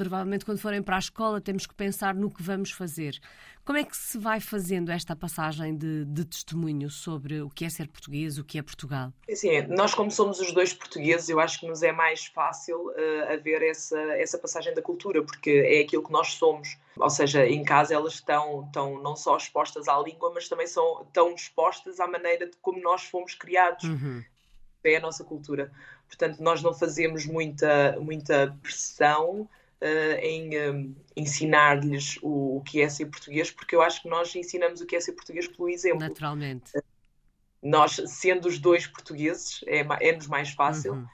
provavelmente 0.00 0.46
quando 0.46 0.58
forem 0.58 0.82
para 0.82 0.96
a 0.96 0.98
escola 0.98 1.42
temos 1.42 1.66
que 1.66 1.74
pensar 1.74 2.14
no 2.14 2.30
que 2.30 2.42
vamos 2.42 2.70
fazer. 2.72 3.20
Como 3.66 3.78
é 3.78 3.84
que 3.84 3.94
se 3.94 4.16
vai 4.16 4.40
fazendo 4.40 4.90
esta 4.90 5.14
passagem 5.14 5.76
de, 5.76 6.06
de 6.06 6.24
testemunho 6.24 6.88
sobre 6.88 7.42
o 7.42 7.50
que 7.50 7.66
é 7.66 7.68
ser 7.68 7.86
português, 7.86 8.38
o 8.38 8.44
que 8.44 8.58
é 8.58 8.62
Portugal? 8.62 9.12
Sim, 9.28 9.60
nós 9.68 9.94
como 9.94 10.10
somos 10.10 10.40
os 10.40 10.52
dois 10.52 10.72
portugueses, 10.72 11.28
eu 11.28 11.38
acho 11.38 11.60
que 11.60 11.66
nos 11.66 11.82
é 11.82 11.92
mais 11.92 12.24
fácil 12.24 12.86
uh, 12.86 13.32
haver 13.34 13.62
essa, 13.62 14.00
essa 14.14 14.38
passagem 14.38 14.72
da 14.72 14.80
cultura, 14.80 15.22
porque 15.22 15.50
é 15.50 15.82
aquilo 15.82 16.02
que 16.02 16.10
nós 16.10 16.32
somos. 16.32 16.78
Ou 16.96 17.10
seja, 17.10 17.46
em 17.46 17.62
casa 17.62 17.92
elas 17.92 18.14
estão, 18.14 18.64
estão 18.64 19.02
não 19.02 19.14
só 19.14 19.36
expostas 19.36 19.86
à 19.86 19.98
língua, 20.00 20.32
mas 20.34 20.48
também 20.48 20.66
são, 20.66 21.02
estão 21.02 21.34
expostas 21.34 22.00
à 22.00 22.06
maneira 22.06 22.46
de 22.48 22.56
como 22.62 22.80
nós 22.80 23.04
fomos 23.04 23.34
criados. 23.34 23.84
Uhum. 23.84 24.24
É 24.82 24.96
a 24.96 25.00
nossa 25.00 25.22
cultura. 25.22 25.70
Portanto, 26.08 26.42
nós 26.42 26.62
não 26.62 26.72
fazemos 26.72 27.26
muita, 27.26 27.98
muita 28.00 28.56
pressão 28.62 29.46
uh, 29.82 30.18
em 30.20 30.70
um, 30.70 30.94
ensinar-lhes 31.16 32.18
o, 32.22 32.58
o, 32.58 32.62
que 32.62 32.80
é 32.80 32.88
ser 32.88 33.06
português, 33.06 33.50
porque 33.50 33.74
eu 33.74 33.82
acho 33.82 34.02
que 34.02 34.08
nós 34.08 34.34
ensinamos 34.34 34.80
o 34.80 34.86
que 34.86 34.96
é 34.96 35.00
ser 35.00 35.12
português 35.12 35.48
pelo 35.48 35.68
exemplo. 35.68 36.00
Naturalmente. 36.00 36.76
Uh, 36.76 36.82
nós, 37.62 38.00
sendo 38.06 38.48
os 38.48 38.58
dois 38.58 38.86
portugueses, 38.86 39.62
é-nos 39.66 40.26
é 40.26 40.28
mais 40.28 40.50
fácil. 40.50 40.94
Uhum. 40.94 41.06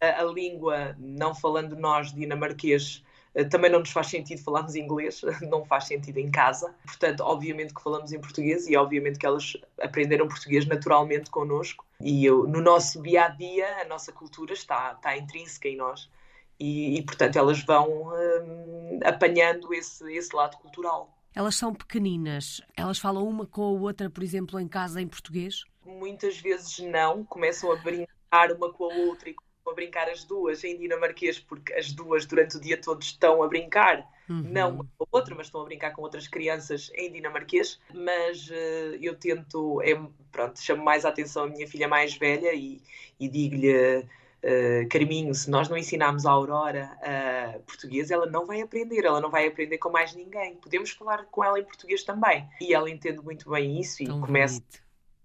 A, 0.00 0.20
a, 0.20 0.24
língua, 0.24 0.94
não 0.98 1.34
falando 1.34 1.76
nós 1.76 2.12
dinamarquês, 2.12 3.02
uh, 3.34 3.48
também 3.48 3.70
não 3.70 3.80
nos 3.80 3.90
faz 3.90 4.08
sentido 4.08 4.42
falarmos 4.42 4.74
inglês, 4.74 5.22
não 5.48 5.64
faz 5.64 5.84
sentido 5.84 6.18
em 6.18 6.30
casa. 6.30 6.74
Portanto, 6.84 7.20
obviamente 7.20 7.72
que 7.72 7.82
falamos 7.82 8.12
em 8.12 8.20
português 8.20 8.68
e 8.68 8.76
obviamente 8.76 9.18
que 9.18 9.26
elas 9.26 9.56
aprenderam 9.80 10.28
português 10.28 10.66
naturalmente 10.66 11.30
connosco. 11.30 11.86
E 12.00 12.24
eu, 12.24 12.46
no 12.46 12.60
nosso 12.60 13.00
dia 13.02 13.26
a 13.26 13.28
dia, 13.28 13.80
a 13.80 13.84
nossa 13.86 14.12
cultura 14.12 14.52
está, 14.52 14.92
está 14.92 15.16
intrínseca 15.16 15.68
em 15.68 15.76
nós 15.76 16.10
e, 16.58 16.98
e 16.98 17.02
portanto, 17.02 17.36
elas 17.36 17.60
vão 17.62 18.08
hum, 18.08 19.00
apanhando 19.04 19.72
esse, 19.74 20.04
esse 20.12 20.34
lado 20.34 20.56
cultural. 20.58 21.16
Elas 21.34 21.56
são 21.56 21.74
pequeninas, 21.74 22.60
elas 22.76 22.98
falam 22.98 23.26
uma 23.26 23.44
com 23.44 23.62
a 23.62 23.70
outra, 23.70 24.08
por 24.08 24.22
exemplo, 24.22 24.60
em 24.60 24.68
casa 24.68 25.00
em 25.00 25.08
português? 25.08 25.64
Muitas 25.84 26.38
vezes 26.38 26.78
não, 26.78 27.24
começam 27.24 27.72
a 27.72 27.76
brincar 27.76 28.52
uma 28.52 28.72
com 28.72 28.84
a 28.84 28.94
outra 28.94 29.30
e 29.30 29.34
a 29.66 29.74
brincar 29.74 30.08
as 30.08 30.24
duas 30.24 30.62
em 30.62 30.78
dinamarquês, 30.78 31.38
porque 31.38 31.72
as 31.72 31.90
duas 31.90 32.26
durante 32.26 32.56
o 32.56 32.60
dia 32.60 32.80
todo 32.80 33.02
estão 33.02 33.42
a 33.42 33.48
brincar, 33.48 34.06
uhum. 34.28 34.42
não 34.42 34.74
uma 34.74 34.84
com 34.96 35.04
a 35.04 35.06
outra, 35.10 35.34
mas 35.34 35.46
estão 35.46 35.62
a 35.62 35.64
brincar 35.64 35.92
com 35.92 36.02
outras 36.02 36.28
crianças 36.28 36.92
em 36.94 37.10
dinamarquês. 37.10 37.80
Mas 37.92 38.48
uh, 38.48 38.96
eu 39.00 39.16
tento, 39.16 39.80
é, 39.82 39.98
pronto, 40.30 40.60
chamo 40.60 40.84
mais 40.84 41.04
a 41.04 41.08
atenção 41.08 41.44
a 41.44 41.48
minha 41.48 41.66
filha 41.66 41.88
mais 41.88 42.14
velha 42.16 42.52
e, 42.54 42.80
e 43.18 43.28
digo-lhe 43.28 44.06
uh, 44.44 44.88
Carminho, 44.88 45.34
se 45.34 45.50
nós 45.50 45.68
não 45.68 45.76
ensinarmos 45.76 46.26
a 46.26 46.30
Aurora 46.30 46.96
uh, 47.00 47.62
português, 47.62 48.10
ela 48.10 48.26
não 48.26 48.46
vai 48.46 48.60
aprender, 48.60 49.04
ela 49.04 49.20
não 49.20 49.30
vai 49.30 49.46
aprender 49.46 49.78
com 49.78 49.90
mais 49.90 50.14
ninguém. 50.14 50.56
Podemos 50.56 50.90
falar 50.90 51.24
com 51.26 51.42
ela 51.42 51.58
em 51.58 51.64
português 51.64 52.04
também. 52.04 52.48
E 52.60 52.74
ela 52.74 52.90
entende 52.90 53.20
muito 53.20 53.50
bem 53.50 53.80
isso 53.80 54.02
e 54.02 54.06
começa, 54.06 54.62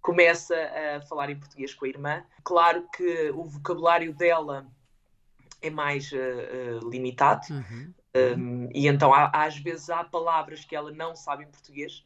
começa 0.02 0.56
a 0.56 1.02
falar 1.02 1.30
em 1.30 1.38
português 1.38 1.74
com 1.74 1.86
a 1.86 1.90
irmã. 1.90 2.24
Claro 2.44 2.88
que 2.96 3.30
o 3.32 3.44
vocabulário 3.44 4.14
dela 4.14 4.66
é 5.62 5.70
mais 5.70 6.12
uh, 6.12 6.90
limitado. 6.90 7.46
Uhum. 7.52 7.94
Um, 8.16 8.70
e 8.74 8.88
então 8.88 9.14
há, 9.14 9.30
às 9.34 9.58
vezes 9.58 9.90
há 9.90 10.04
palavras 10.04 10.66
que 10.66 10.76
ela 10.76 10.92
não 10.92 11.16
sabe 11.16 11.44
em 11.44 11.48
português 11.48 12.04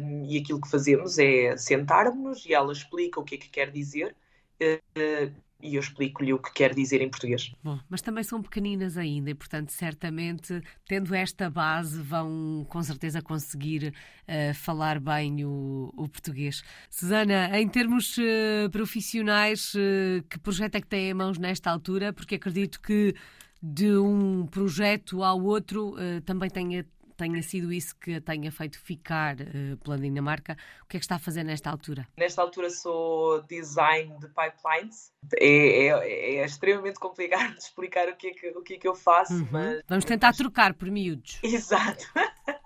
um, 0.00 0.24
e 0.24 0.38
aquilo 0.38 0.58
que 0.58 0.70
fazemos 0.70 1.18
é 1.18 1.54
sentarmos 1.58 2.46
e 2.46 2.54
ela 2.54 2.72
explica 2.72 3.20
o 3.20 3.24
que 3.24 3.34
é 3.34 3.38
que 3.38 3.50
quer 3.50 3.70
dizer 3.70 4.16
uh, 4.62 5.34
e 5.62 5.76
eu 5.76 5.80
explico-lhe 5.80 6.32
o 6.32 6.38
que 6.38 6.52
quer 6.52 6.74
dizer 6.74 7.00
em 7.00 7.08
português. 7.08 7.52
Bom, 7.62 7.78
mas 7.88 8.02
também 8.02 8.24
são 8.24 8.42
pequeninas 8.42 8.98
ainda 8.98 9.30
e, 9.30 9.34
portanto, 9.34 9.70
certamente, 9.70 10.60
tendo 10.86 11.14
esta 11.14 11.48
base, 11.48 12.02
vão 12.02 12.66
com 12.68 12.82
certeza 12.82 13.22
conseguir 13.22 13.94
uh, 14.28 14.54
falar 14.54 14.98
bem 14.98 15.44
o, 15.44 15.92
o, 15.96 16.08
português. 16.08 16.64
Susana, 16.90 17.58
em 17.58 17.68
termos 17.68 18.18
uh, 18.18 18.68
profissionais, 18.70 19.72
uh, 19.74 20.22
que 20.28 20.38
projeto 20.38 20.74
é 20.74 20.80
que 20.80 20.88
tem 20.88 21.10
em 21.10 21.14
mãos 21.14 21.38
nesta 21.38 21.70
altura? 21.70 22.12
Porque 22.12 22.34
acredito 22.34 22.80
que 22.80 23.14
de 23.62 23.96
um 23.96 24.44
projeto 24.46 25.22
ao 25.22 25.40
outro 25.40 25.94
também 26.24 26.50
tenha 26.50 26.84
tenha 27.22 27.42
sido 27.42 27.72
isso 27.72 27.94
que 27.96 28.16
a 28.16 28.20
tenha 28.20 28.50
feito 28.50 28.80
ficar 28.80 29.36
uh, 29.36 29.76
pela 29.82 29.96
Dinamarca. 29.96 30.56
O 30.82 30.86
que 30.86 30.96
é 30.96 31.00
que 31.00 31.04
está 31.04 31.16
a 31.16 31.18
fazer 31.20 31.44
nesta 31.44 31.70
altura? 31.70 32.08
Nesta 32.16 32.42
altura 32.42 32.68
sou 32.68 33.42
design 33.42 34.18
de 34.18 34.26
pipelines. 34.28 35.12
É, 35.38 35.86
é, 35.86 36.36
é 36.36 36.44
extremamente 36.44 36.98
complicado 36.98 37.52
de 37.54 37.60
explicar 37.60 38.08
o 38.08 38.16
que 38.16 38.28
é 38.28 38.30
que, 38.32 38.48
o 38.48 38.62
que, 38.62 38.74
é 38.74 38.78
que 38.78 38.88
eu 38.88 38.94
faço, 38.94 39.34
uhum. 39.34 39.48
mas... 39.52 39.82
Vamos 39.88 40.04
tentar 40.04 40.32
trocar 40.32 40.74
por 40.74 40.90
miúdos. 40.90 41.38
Exato. 41.42 42.04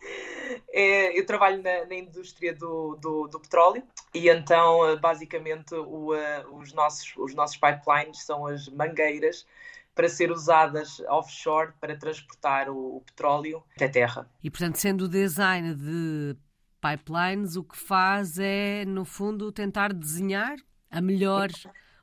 É, 0.72 1.18
eu 1.18 1.26
trabalho 1.26 1.60
na, 1.62 1.86
na 1.86 1.94
indústria 1.94 2.54
do, 2.54 2.96
do, 2.96 3.26
do, 3.26 3.40
petróleo 3.40 3.82
e 4.14 4.28
então 4.28 4.88
eh, 4.88 4.96
basicamente 4.96 5.74
o, 5.74 6.14
uh, 6.14 6.56
os, 6.58 6.72
nossos, 6.72 7.14
os 7.16 7.34
nossos 7.34 7.56
pipelines 7.56 8.22
são 8.22 8.46
as 8.46 8.68
mangueiras 8.68 9.46
para 9.96 10.08
ser 10.10 10.30
usadas 10.30 11.00
offshore 11.08 11.72
para 11.80 11.96
transportar 11.96 12.68
o, 12.68 12.98
o 12.98 13.00
petróleo 13.00 13.64
até 13.74 13.88
terra. 13.88 14.30
E, 14.44 14.50
portanto, 14.50 14.76
sendo 14.76 15.06
o 15.06 15.08
design 15.08 15.74
de 15.74 16.36
pipelines, 16.80 17.56
o 17.56 17.64
que 17.64 17.76
faz 17.76 18.38
é, 18.38 18.84
no 18.84 19.06
fundo, 19.06 19.50
tentar 19.50 19.92
desenhar 19.92 20.54
a 20.90 21.00
melhor 21.00 21.48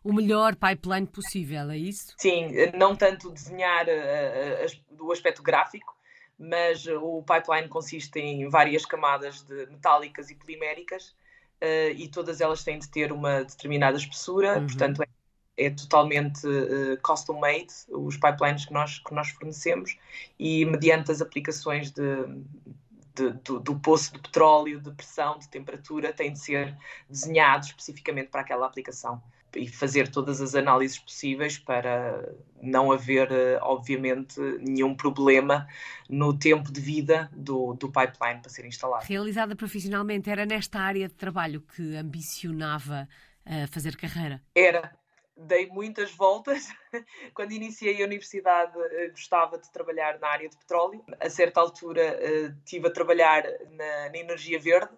o 0.03 0.11
melhor 0.11 0.53
pipeline 0.55 1.07
possível, 1.07 1.71
é 1.71 1.77
isso? 1.77 2.13
Sim, 2.17 2.49
não 2.75 2.93
tanto 2.93 3.31
desenhar 3.31 3.85
uh, 3.85 4.95
do 4.97 5.09
aspecto 5.13 5.41
gráfico, 5.41 5.95
mas 6.37 6.85
o 6.87 7.23
pipeline 7.23 7.69
consiste 7.69 8.19
em 8.19 8.49
várias 8.49 8.85
camadas 8.85 9.43
de 9.43 9.65
metálicas 9.67 10.29
e 10.29 10.35
poliméricas 10.35 11.15
uh, 11.61 11.95
e 11.95 12.09
todas 12.09 12.41
elas 12.41 12.65
têm 12.65 12.79
de 12.79 12.89
ter 12.89 13.13
uma 13.13 13.45
determinada 13.45 13.95
espessura, 13.95 14.57
uhum. 14.57 14.67
portanto 14.67 15.03
é 15.03 15.07
é 15.57 15.69
totalmente 15.69 16.45
uh, 16.47 16.99
custom 17.01 17.39
made, 17.39 17.73
os 17.89 18.15
pipelines 18.17 18.65
que 18.65 18.73
nós, 18.73 18.99
que 18.99 19.13
nós 19.13 19.29
fornecemos, 19.29 19.97
e 20.39 20.65
mediante 20.65 21.11
as 21.11 21.21
aplicações 21.21 21.91
de, 21.91 22.25
de, 23.15 23.31
do, 23.43 23.59
do, 23.59 23.79
poço 23.79 24.13
de 24.13 24.19
petróleo, 24.19 24.79
de 24.79 24.91
pressão, 24.91 25.37
de 25.37 25.47
temperatura, 25.47 26.11
têm 26.11 26.33
de 26.33 26.39
ser 26.39 26.75
desenhados 27.09 27.67
especificamente 27.67 28.29
para 28.29 28.41
aquela 28.41 28.65
aplicação 28.65 29.21
e 29.55 29.67
fazer 29.67 30.07
todas 30.07 30.41
as 30.41 30.55
análises 30.55 30.97
possíveis 30.97 31.57
para 31.57 32.27
não 32.61 32.91
haver, 32.91 33.31
eh, 33.31 33.59
obviamente, 33.61 34.39
nenhum 34.59 34.95
problema 34.95 35.67
no 36.09 36.37
tempo 36.37 36.71
de 36.71 36.81
vida 36.81 37.29
do, 37.31 37.73
do 37.75 37.87
pipeline 37.87 38.41
para 38.41 38.49
ser 38.49 38.65
instalado. 38.65 39.05
Realizada 39.05 39.55
profissionalmente, 39.55 40.29
era 40.29 40.45
nesta 40.45 40.79
área 40.79 41.07
de 41.07 41.13
trabalho 41.13 41.61
que 41.61 41.95
ambicionava 41.95 43.07
uh, 43.45 43.67
fazer 43.67 43.95
carreira? 43.95 44.41
Era, 44.55 44.91
dei 45.35 45.67
muitas 45.67 46.11
voltas. 46.11 46.67
Quando 47.33 47.51
iniciei 47.51 48.01
a 48.01 48.05
universidade, 48.05 48.77
eh, 48.77 49.09
gostava 49.09 49.57
de 49.57 49.71
trabalhar 49.71 50.19
na 50.19 50.27
área 50.27 50.49
de 50.49 50.57
petróleo. 50.57 51.03
A 51.19 51.29
certa 51.29 51.59
altura, 51.59 52.01
eh, 52.01 52.53
estive 52.63 52.87
a 52.87 52.91
trabalhar 52.91 53.43
na, 53.71 54.09
na 54.09 54.17
energia 54.17 54.59
verde 54.59 54.93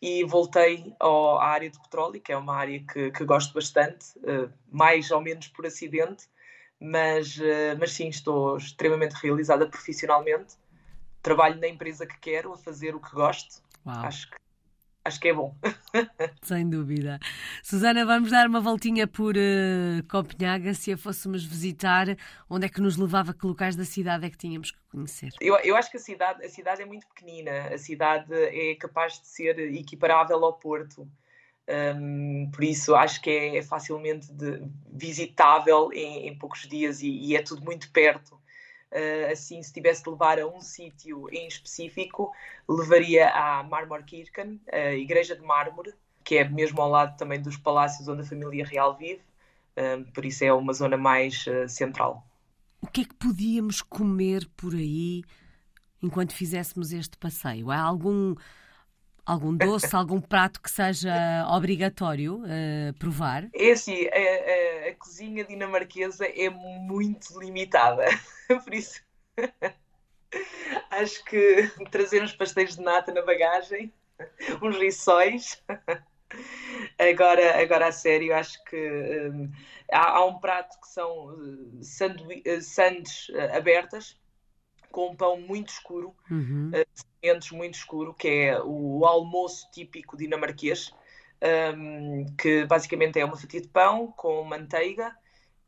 e 0.00 0.24
voltei 0.24 0.94
ao, 0.98 1.38
à 1.38 1.46
área 1.48 1.70
de 1.70 1.80
petróleo, 1.80 2.20
que 2.20 2.32
é 2.32 2.36
uma 2.36 2.54
área 2.54 2.80
que, 2.80 3.10
que 3.10 3.24
gosto 3.24 3.54
bastante, 3.54 4.06
eh, 4.24 4.48
mais 4.70 5.10
ou 5.10 5.20
menos 5.20 5.48
por 5.48 5.66
acidente, 5.66 6.28
mas, 6.80 7.36
mas 7.80 7.90
sim, 7.90 8.08
estou 8.08 8.56
extremamente 8.56 9.14
realizada 9.14 9.66
profissionalmente. 9.66 10.54
Trabalho 11.20 11.60
na 11.60 11.66
empresa 11.66 12.06
que 12.06 12.16
quero, 12.20 12.52
a 12.52 12.56
fazer 12.56 12.94
o 12.94 13.00
que 13.00 13.10
gosto. 13.10 13.60
Uau. 13.84 14.06
Acho 14.06 14.30
que 14.30 14.36
acho 15.08 15.18
que 15.20 15.28
é 15.28 15.34
bom. 15.34 15.56
Sem 16.42 16.68
dúvida. 16.68 17.18
Susana, 17.62 18.04
vamos 18.06 18.30
dar 18.30 18.46
uma 18.46 18.60
voltinha 18.60 19.06
por 19.06 19.34
uh, 19.36 20.06
Copenhaga. 20.08 20.72
Se 20.74 20.92
a 20.92 20.98
fôssemos 20.98 21.44
visitar, 21.44 22.06
onde 22.48 22.66
é 22.66 22.68
que 22.68 22.80
nos 22.80 22.96
levava? 22.96 23.34
Que 23.34 23.46
locais 23.46 23.74
da 23.74 23.84
cidade 23.84 24.26
é 24.26 24.30
que 24.30 24.36
tínhamos 24.36 24.70
que 24.70 24.78
conhecer? 24.90 25.30
Eu, 25.40 25.56
eu 25.58 25.76
acho 25.76 25.90
que 25.90 25.96
a 25.96 26.00
cidade, 26.00 26.44
a 26.44 26.48
cidade 26.48 26.82
é 26.82 26.86
muito 26.86 27.06
pequenina. 27.08 27.74
A 27.74 27.78
cidade 27.78 28.32
é 28.32 28.74
capaz 28.76 29.20
de 29.20 29.26
ser 29.26 29.58
equiparável 29.74 30.44
ao 30.44 30.52
Porto. 30.52 31.08
Um, 31.68 32.50
por 32.50 32.64
isso 32.64 32.94
acho 32.94 33.20
que 33.20 33.28
é, 33.28 33.58
é 33.58 33.62
facilmente 33.62 34.32
de, 34.32 34.62
visitável 34.90 35.90
em, 35.92 36.26
em, 36.26 36.38
poucos 36.38 36.66
dias 36.66 37.02
e, 37.02 37.10
e 37.10 37.36
é 37.36 37.42
tudo 37.42 37.62
muito 37.62 37.90
perto. 37.90 38.40
Uh, 38.90 39.30
assim, 39.30 39.62
se 39.62 39.72
tivesse 39.72 40.02
de 40.02 40.10
levar 40.10 40.38
a 40.38 40.46
um 40.46 40.60
sítio 40.60 41.28
em 41.30 41.46
específico, 41.46 42.32
levaria 42.68 43.28
à 43.28 43.62
Marmorkirchen, 43.62 44.60
a 44.72 44.92
Igreja 44.94 45.36
de 45.36 45.42
Mármore, 45.42 45.92
que 46.24 46.38
é 46.38 46.48
mesmo 46.48 46.80
ao 46.80 46.88
lado 46.88 47.16
também 47.16 47.40
dos 47.40 47.56
palácios 47.56 48.08
onde 48.08 48.22
a 48.22 48.24
família 48.24 48.64
real 48.64 48.96
vive, 48.96 49.20
uh, 49.76 50.04
por 50.12 50.24
isso 50.24 50.44
é 50.44 50.52
uma 50.52 50.72
zona 50.72 50.96
mais 50.96 51.46
uh, 51.46 51.68
central. 51.68 52.26
O 52.80 52.86
que 52.86 53.02
é 53.02 53.04
que 53.04 53.14
podíamos 53.14 53.82
comer 53.82 54.48
por 54.56 54.74
aí 54.74 55.22
enquanto 56.02 56.32
fizéssemos 56.32 56.92
este 56.92 57.18
passeio? 57.18 57.70
Há 57.70 57.80
algum 57.80 58.34
algum 59.28 59.54
doce, 59.54 59.94
algum 59.94 60.20
prato 60.22 60.58
que 60.60 60.70
seja 60.70 61.46
obrigatório 61.50 62.42
uh, 62.44 62.94
provar? 62.98 63.46
É 63.54 63.72
assim, 63.72 64.06
a, 64.06 64.86
a, 64.86 64.88
a, 64.88 64.94
cozinha 64.94 65.44
dinamarquesa 65.44 66.24
é 66.26 66.48
muito 66.48 67.38
limitada, 67.38 68.06
por 68.64 68.72
isso 68.72 69.02
acho 70.90 71.22
que 71.26 71.70
trazer 71.90 72.22
uns 72.22 72.34
pastéis 72.34 72.76
de 72.76 72.82
nata 72.82 73.12
na 73.12 73.20
bagagem, 73.20 73.92
uns 74.62 74.78
rissóis. 74.78 75.62
Agora, 76.98 77.60
agora 77.62 77.88
a 77.88 77.92
sério, 77.92 78.34
acho 78.34 78.62
que 78.64 78.76
um, 79.30 79.50
há, 79.92 80.10
há, 80.12 80.24
um 80.24 80.38
prato 80.38 80.78
que 80.80 80.88
são 80.88 81.26
uh, 81.26 81.82
sandes 82.62 83.30
abertas 83.54 84.16
com 84.90 85.10
um 85.10 85.16
pão 85.16 85.40
muito 85.40 85.68
escuro, 85.68 86.14
uhum. 86.30 86.70
uh, 86.70 87.56
muito 87.56 87.74
escuro, 87.74 88.14
que 88.14 88.28
é 88.28 88.60
o 88.62 89.04
almoço 89.04 89.68
típico 89.70 90.16
dinamarquês, 90.16 90.92
um, 91.76 92.26
que 92.36 92.64
basicamente 92.66 93.18
é 93.18 93.24
uma 93.24 93.36
fatia 93.36 93.60
de 93.60 93.68
pão 93.68 94.12
com 94.16 94.42
manteiga 94.44 95.08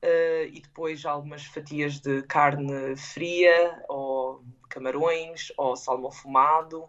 uh, 0.02 0.46
e 0.52 0.60
depois 0.60 1.04
algumas 1.04 1.44
fatias 1.44 2.00
de 2.00 2.22
carne 2.22 2.96
fria, 2.96 3.82
ou 3.88 4.44
camarões, 4.68 5.52
ou 5.56 5.76
salmão 5.76 6.10
fumado. 6.10 6.88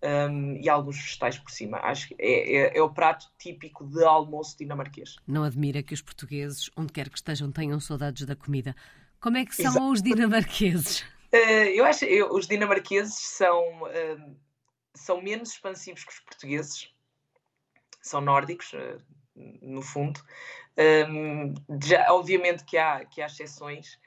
Um, 0.00 0.54
e 0.54 0.68
alguns 0.68 0.96
vegetais 0.96 1.40
por 1.40 1.50
cima. 1.50 1.78
Acho 1.78 2.06
que 2.06 2.16
é, 2.20 2.56
é, 2.56 2.78
é, 2.78 2.80
o 2.80 2.88
prato 2.88 3.26
típico 3.36 3.84
de 3.84 4.04
almoço 4.04 4.56
dinamarquês. 4.56 5.16
Não 5.26 5.42
admira 5.42 5.82
que 5.82 5.92
os 5.92 6.00
portugueses, 6.00 6.70
onde 6.76 6.92
quer 6.92 7.08
que 7.08 7.18
estejam, 7.18 7.50
tenham 7.50 7.80
saudades 7.80 8.24
da 8.24 8.36
comida. 8.36 8.76
Como 9.20 9.36
é 9.36 9.44
que 9.44 9.56
são 9.56 9.72
Exato. 9.72 9.90
os 9.90 10.00
dinamarqueses? 10.00 11.04
Uh, 11.32 11.68
eu 11.74 11.84
acho 11.84 12.00
que 12.00 12.22
os 12.24 12.46
dinamarqueses 12.46 13.14
são, 13.14 13.82
uh, 13.82 14.36
são 14.94 15.20
menos 15.20 15.50
expansivos 15.50 16.04
que 16.04 16.12
os 16.12 16.20
portugueses, 16.20 16.90
são 18.00 18.20
nórdicos, 18.20 18.72
uh, 18.72 19.02
no 19.34 19.82
fundo. 19.82 20.20
Um, 21.08 21.54
já, 21.84 22.12
obviamente 22.12 22.64
que 22.64 22.78
há, 22.78 23.04
que 23.04 23.20
há 23.20 23.26
exceções, 23.26 23.98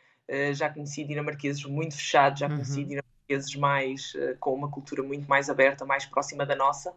já 0.53 0.69
conheci 0.69 1.03
dinamarqueses 1.03 1.65
muito 1.65 1.93
fechados, 1.93 2.39
já 2.39 2.47
conheci 2.47 2.79
uhum. 2.79 2.87
dinamarqueses 2.87 3.55
mais, 3.55 4.13
com 4.39 4.53
uma 4.53 4.71
cultura 4.71 5.03
muito 5.03 5.27
mais 5.27 5.49
aberta, 5.49 5.85
mais 5.85 6.05
próxima 6.05 6.45
da 6.45 6.55
nossa, 6.55 6.93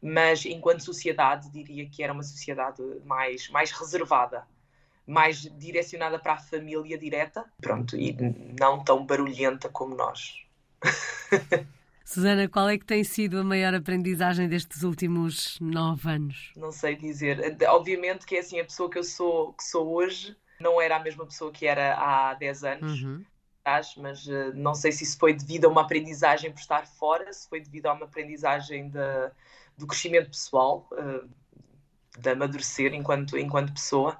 mas 0.00 0.46
enquanto 0.46 0.82
sociedade 0.82 1.50
diria 1.50 1.86
que 1.90 2.02
era 2.02 2.10
uma 2.10 2.22
sociedade 2.22 2.82
mais, 3.04 3.50
mais 3.50 3.70
reservada 3.70 4.46
mais 5.10 5.42
direcionada 5.58 6.18
para 6.18 6.34
a 6.34 6.38
família 6.38 6.96
direta, 6.96 7.44
pronto, 7.60 7.96
e 7.96 8.16
não 8.58 8.84
tão 8.84 9.04
barulhenta 9.04 9.68
como 9.68 9.96
nós. 9.96 10.46
Susana, 12.04 12.48
qual 12.48 12.68
é 12.68 12.78
que 12.78 12.84
tem 12.84 13.04
sido 13.04 13.38
a 13.38 13.44
maior 13.44 13.74
aprendizagem 13.74 14.48
destes 14.48 14.82
últimos 14.82 15.58
nove 15.60 16.08
anos? 16.08 16.52
Não 16.56 16.72
sei 16.72 16.96
dizer. 16.96 17.56
Obviamente 17.68 18.24
que 18.24 18.36
é 18.36 18.40
assim, 18.40 18.58
a 18.58 18.64
pessoa 18.64 18.90
que 18.90 18.98
eu 18.98 19.04
sou, 19.04 19.52
que 19.52 19.64
sou 19.64 19.92
hoje 19.94 20.36
não 20.60 20.80
era 20.80 20.96
a 20.96 21.00
mesma 21.00 21.24
pessoa 21.24 21.52
que 21.52 21.66
era 21.66 21.94
há 21.94 22.34
10 22.34 22.64
anos. 22.64 23.02
Uhum. 23.02 23.24
Mas 23.98 24.26
uh, 24.26 24.52
não 24.54 24.74
sei 24.74 24.90
se 24.90 25.04
isso 25.04 25.18
foi 25.18 25.34
devido 25.34 25.66
a 25.66 25.68
uma 25.68 25.82
aprendizagem 25.82 26.50
por 26.50 26.58
estar 26.58 26.86
fora, 26.86 27.32
se 27.32 27.48
foi 27.48 27.60
devido 27.60 27.86
a 27.86 27.92
uma 27.92 28.06
aprendizagem 28.06 28.90
de, 28.90 29.30
do 29.76 29.86
crescimento 29.86 30.30
pessoal, 30.30 30.88
uh, 30.92 31.28
de 32.18 32.30
amadurecer 32.30 32.92
enquanto, 32.92 33.38
enquanto 33.38 33.72
pessoa. 33.72 34.18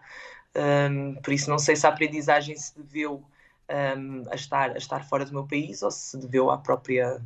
Um, 0.57 1.15
por 1.17 1.33
isso, 1.33 1.49
não 1.49 1.59
sei 1.59 1.77
se 1.77 1.87
a 1.87 1.91
aprendizagem 1.91 2.57
se 2.57 2.77
deveu 2.79 3.25
um, 3.71 4.25
a, 4.31 4.35
estar, 4.35 4.73
a 4.73 4.77
estar 4.79 5.05
fora 5.09 5.25
do 5.25 5.33
meu 5.33 5.47
país 5.47 5.83
ou 5.83 5.91
se 5.91 6.17
deveu 6.19 6.51
à 6.51 6.59
própria 6.59 7.23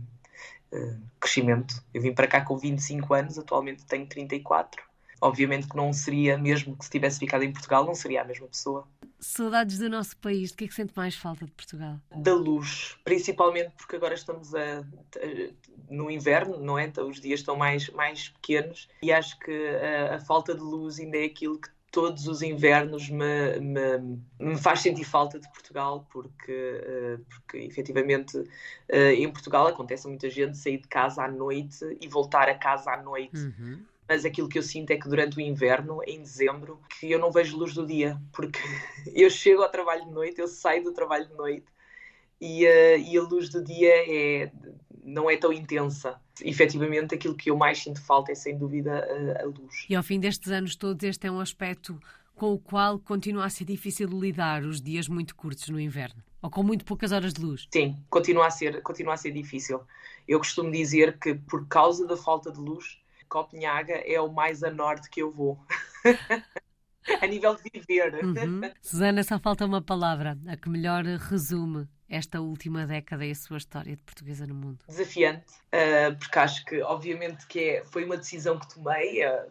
uh, 0.72 1.00
crescimento. 1.18 1.82
Eu 1.92 2.02
vim 2.02 2.12
para 2.12 2.26
cá 2.26 2.42
com 2.42 2.56
25 2.56 3.14
anos, 3.14 3.38
atualmente 3.38 3.84
tenho 3.86 4.06
34. 4.06 4.82
Obviamente 5.20 5.66
que 5.68 5.76
não 5.76 5.90
seria, 5.92 6.36
mesmo 6.36 6.76
que 6.76 6.84
se 6.84 6.90
tivesse 6.90 7.18
ficado 7.18 7.44
em 7.44 7.52
Portugal, 7.52 7.86
não 7.86 7.94
seria 7.94 8.20
a 8.20 8.24
mesma 8.24 8.46
pessoa. 8.46 8.86
Saudades 9.18 9.78
do 9.78 9.88
nosso 9.88 10.14
país, 10.18 10.50
de 10.50 10.56
que 10.56 10.64
é 10.64 10.68
que 10.68 10.74
sente 10.74 10.92
mais 10.94 11.14
falta 11.14 11.46
de 11.46 11.52
Portugal? 11.52 11.98
Da 12.14 12.34
luz, 12.34 12.98
principalmente 13.04 13.70
porque 13.74 13.96
agora 13.96 14.12
estamos 14.12 14.54
a, 14.54 14.80
a, 14.80 14.84
no 15.88 16.10
inverno, 16.10 16.58
não 16.58 16.78
é? 16.78 16.84
Então, 16.84 17.08
os 17.08 17.22
dias 17.22 17.40
estão 17.40 17.56
mais, 17.56 17.88
mais 17.90 18.28
pequenos 18.28 18.86
e 19.00 19.10
acho 19.10 19.38
que 19.38 19.50
a, 19.50 20.16
a 20.16 20.20
falta 20.20 20.54
de 20.54 20.60
luz 20.60 21.00
ainda 21.00 21.16
é 21.16 21.24
aquilo 21.24 21.58
que 21.58 21.70
todos 21.94 22.26
os 22.26 22.42
invernos 22.42 23.08
me, 23.08 23.60
me, 23.60 24.18
me, 24.40 24.56
faz 24.58 24.80
sentir 24.80 25.04
falta 25.04 25.38
de 25.38 25.48
Portugal, 25.52 26.04
porque, 26.10 26.52
uh, 26.52 27.24
porque 27.26 27.58
efetivamente 27.58 28.36
uh, 28.36 29.12
em 29.16 29.30
Portugal 29.30 29.68
acontece 29.68 30.08
muita 30.08 30.28
gente 30.28 30.58
sair 30.58 30.78
de 30.78 30.88
casa 30.88 31.22
à 31.22 31.28
noite 31.28 31.84
e 32.00 32.08
voltar 32.08 32.48
a 32.48 32.54
casa 32.58 32.90
à 32.90 33.00
noite. 33.00 33.38
Uhum. 33.38 33.80
Mas 34.08 34.24
aquilo 34.24 34.48
que 34.48 34.58
eu 34.58 34.62
sinto 34.62 34.90
é 34.90 34.96
que 34.96 35.08
durante 35.08 35.36
o 35.36 35.40
inverno, 35.40 36.00
em 36.04 36.20
dezembro, 36.20 36.80
que 36.98 37.12
eu 37.12 37.18
não 37.20 37.30
vejo 37.30 37.56
luz 37.56 37.72
do 37.72 37.86
dia, 37.86 38.20
porque 38.32 38.58
eu 39.14 39.30
chego 39.30 39.62
ao 39.62 39.70
trabalho 39.70 40.04
de 40.04 40.10
noite, 40.10 40.40
eu 40.40 40.48
saio 40.48 40.82
do 40.82 40.92
trabalho 40.92 41.28
de 41.28 41.34
noite 41.34 41.66
e, 42.40 42.66
uh, 42.66 42.98
e 42.98 43.16
a 43.16 43.22
luz 43.22 43.48
do 43.50 43.62
dia 43.62 43.94
é, 43.94 44.50
não 45.04 45.30
é 45.30 45.36
tão 45.36 45.52
intensa. 45.52 46.18
Efetivamente, 46.42 47.14
aquilo 47.14 47.34
que 47.34 47.50
eu 47.50 47.56
mais 47.56 47.78
sinto 47.78 48.00
falta 48.02 48.32
é, 48.32 48.34
sem 48.34 48.56
dúvida, 48.56 49.06
a, 49.38 49.42
a 49.42 49.46
luz. 49.46 49.86
E 49.88 49.94
ao 49.94 50.02
fim 50.02 50.18
destes 50.18 50.50
anos 50.50 50.74
todos, 50.74 51.04
este 51.04 51.26
é 51.26 51.30
um 51.30 51.38
aspecto 51.38 52.00
com 52.34 52.52
o 52.54 52.58
qual 52.58 52.98
continua 52.98 53.44
a 53.44 53.50
ser 53.50 53.64
difícil 53.64 54.08
lidar 54.08 54.64
os 54.64 54.80
dias 54.80 55.08
muito 55.08 55.36
curtos 55.36 55.68
no 55.68 55.78
inverno? 55.78 56.22
Ou 56.42 56.50
com 56.50 56.62
muito 56.62 56.84
poucas 56.84 57.12
horas 57.12 57.32
de 57.32 57.40
luz? 57.40 57.68
Sim, 57.72 57.96
continua 58.10 58.46
a 58.46 58.50
ser, 58.50 58.82
continua 58.82 59.14
a 59.14 59.16
ser 59.16 59.30
difícil. 59.30 59.80
Eu 60.26 60.38
costumo 60.38 60.70
dizer 60.70 61.18
que, 61.18 61.34
por 61.34 61.66
causa 61.68 62.06
da 62.06 62.16
falta 62.16 62.50
de 62.50 62.58
luz, 62.58 62.98
Copenhaga 63.28 63.94
é 63.94 64.20
o 64.20 64.32
mais 64.32 64.62
a 64.62 64.70
norte 64.70 65.08
que 65.08 65.22
eu 65.22 65.30
vou. 65.30 65.58
a 67.20 67.26
nível 67.26 67.56
de 67.56 67.70
viver. 67.72 68.24
Uhum. 68.24 68.60
Susana, 68.82 69.22
só 69.22 69.38
falta 69.38 69.64
uma 69.64 69.80
palavra, 69.80 70.38
a 70.46 70.56
que 70.56 70.68
melhor 70.68 71.04
resume 71.04 71.88
esta 72.08 72.40
última 72.40 72.86
década 72.86 73.24
e 73.24 73.30
a 73.30 73.34
sua 73.34 73.58
história 73.58 73.96
de 73.96 74.02
portuguesa 74.02 74.46
no 74.46 74.54
mundo? 74.54 74.78
Desafiante, 74.86 75.54
uh, 75.72 76.16
porque 76.18 76.38
acho 76.38 76.64
que, 76.64 76.82
obviamente, 76.82 77.46
que 77.46 77.60
é, 77.60 77.84
foi 77.84 78.04
uma 78.04 78.16
decisão 78.16 78.58
que 78.58 78.74
tomei. 78.74 79.26
Uh, 79.26 79.50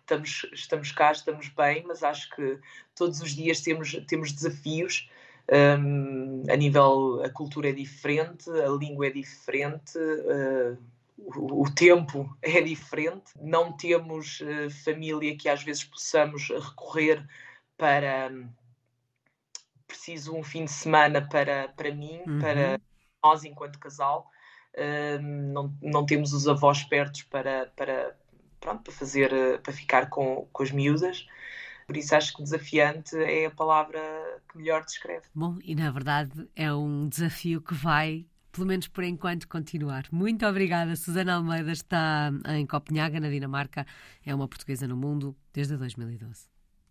estamos, 0.00 0.46
estamos 0.52 0.92
cá, 0.92 1.12
estamos 1.12 1.48
bem, 1.48 1.84
mas 1.86 2.02
acho 2.02 2.28
que 2.34 2.58
todos 2.94 3.20
os 3.20 3.34
dias 3.34 3.60
temos, 3.60 3.92
temos 4.06 4.32
desafios. 4.32 5.08
Um, 5.50 6.42
a 6.50 6.56
nível, 6.56 7.22
a 7.22 7.28
cultura 7.28 7.68
é 7.68 7.72
diferente, 7.72 8.48
a 8.50 8.68
língua 8.68 9.08
é 9.08 9.10
diferente, 9.10 9.98
uh, 9.98 10.78
o, 11.18 11.62
o, 11.62 11.74
tempo 11.74 12.34
é 12.42 12.60
diferente. 12.60 13.32
Não 13.40 13.72
temos 13.72 14.42
família 14.84 15.36
que 15.36 15.48
às 15.48 15.62
vezes 15.62 15.84
possamos 15.84 16.48
recorrer 16.48 17.26
para 17.76 18.30
preciso 19.94 20.36
um 20.36 20.42
fim 20.42 20.64
de 20.64 20.72
semana 20.72 21.22
para, 21.22 21.68
para 21.68 21.94
mim, 21.94 22.20
uhum. 22.26 22.38
para 22.40 22.80
nós 23.22 23.44
enquanto 23.44 23.78
casal. 23.78 24.28
Uh, 24.74 25.22
não, 25.22 25.76
não 25.80 26.04
temos 26.04 26.32
os 26.32 26.48
avós 26.48 26.82
perto 26.82 27.24
para, 27.28 27.72
para, 27.76 28.16
pronto, 28.60 28.82
para 28.82 28.92
fazer, 28.92 29.60
para 29.62 29.72
ficar 29.72 30.10
com, 30.10 30.48
com 30.52 30.62
as 30.62 30.72
miúdas. 30.72 31.26
Por 31.86 31.96
isso 31.96 32.14
acho 32.14 32.34
que 32.34 32.42
desafiante 32.42 33.16
é 33.16 33.46
a 33.46 33.50
palavra 33.50 34.00
que 34.50 34.58
melhor 34.58 34.84
descreve. 34.84 35.26
Bom, 35.34 35.58
e 35.62 35.74
na 35.74 35.90
verdade 35.90 36.48
é 36.56 36.72
um 36.72 37.08
desafio 37.08 37.60
que 37.60 37.74
vai 37.74 38.26
pelo 38.50 38.68
menos 38.68 38.86
por 38.86 39.02
enquanto, 39.02 39.48
continuar. 39.48 40.06
Muito 40.12 40.46
obrigada. 40.46 40.94
Susana 40.94 41.34
Almeida 41.34 41.72
está 41.72 42.30
em 42.50 42.64
Copenhaga, 42.64 43.18
na 43.18 43.28
Dinamarca. 43.28 43.84
É 44.24 44.32
uma 44.32 44.46
portuguesa 44.46 44.86
no 44.86 44.96
mundo 44.96 45.36
desde 45.52 45.76
2012. 45.76 46.53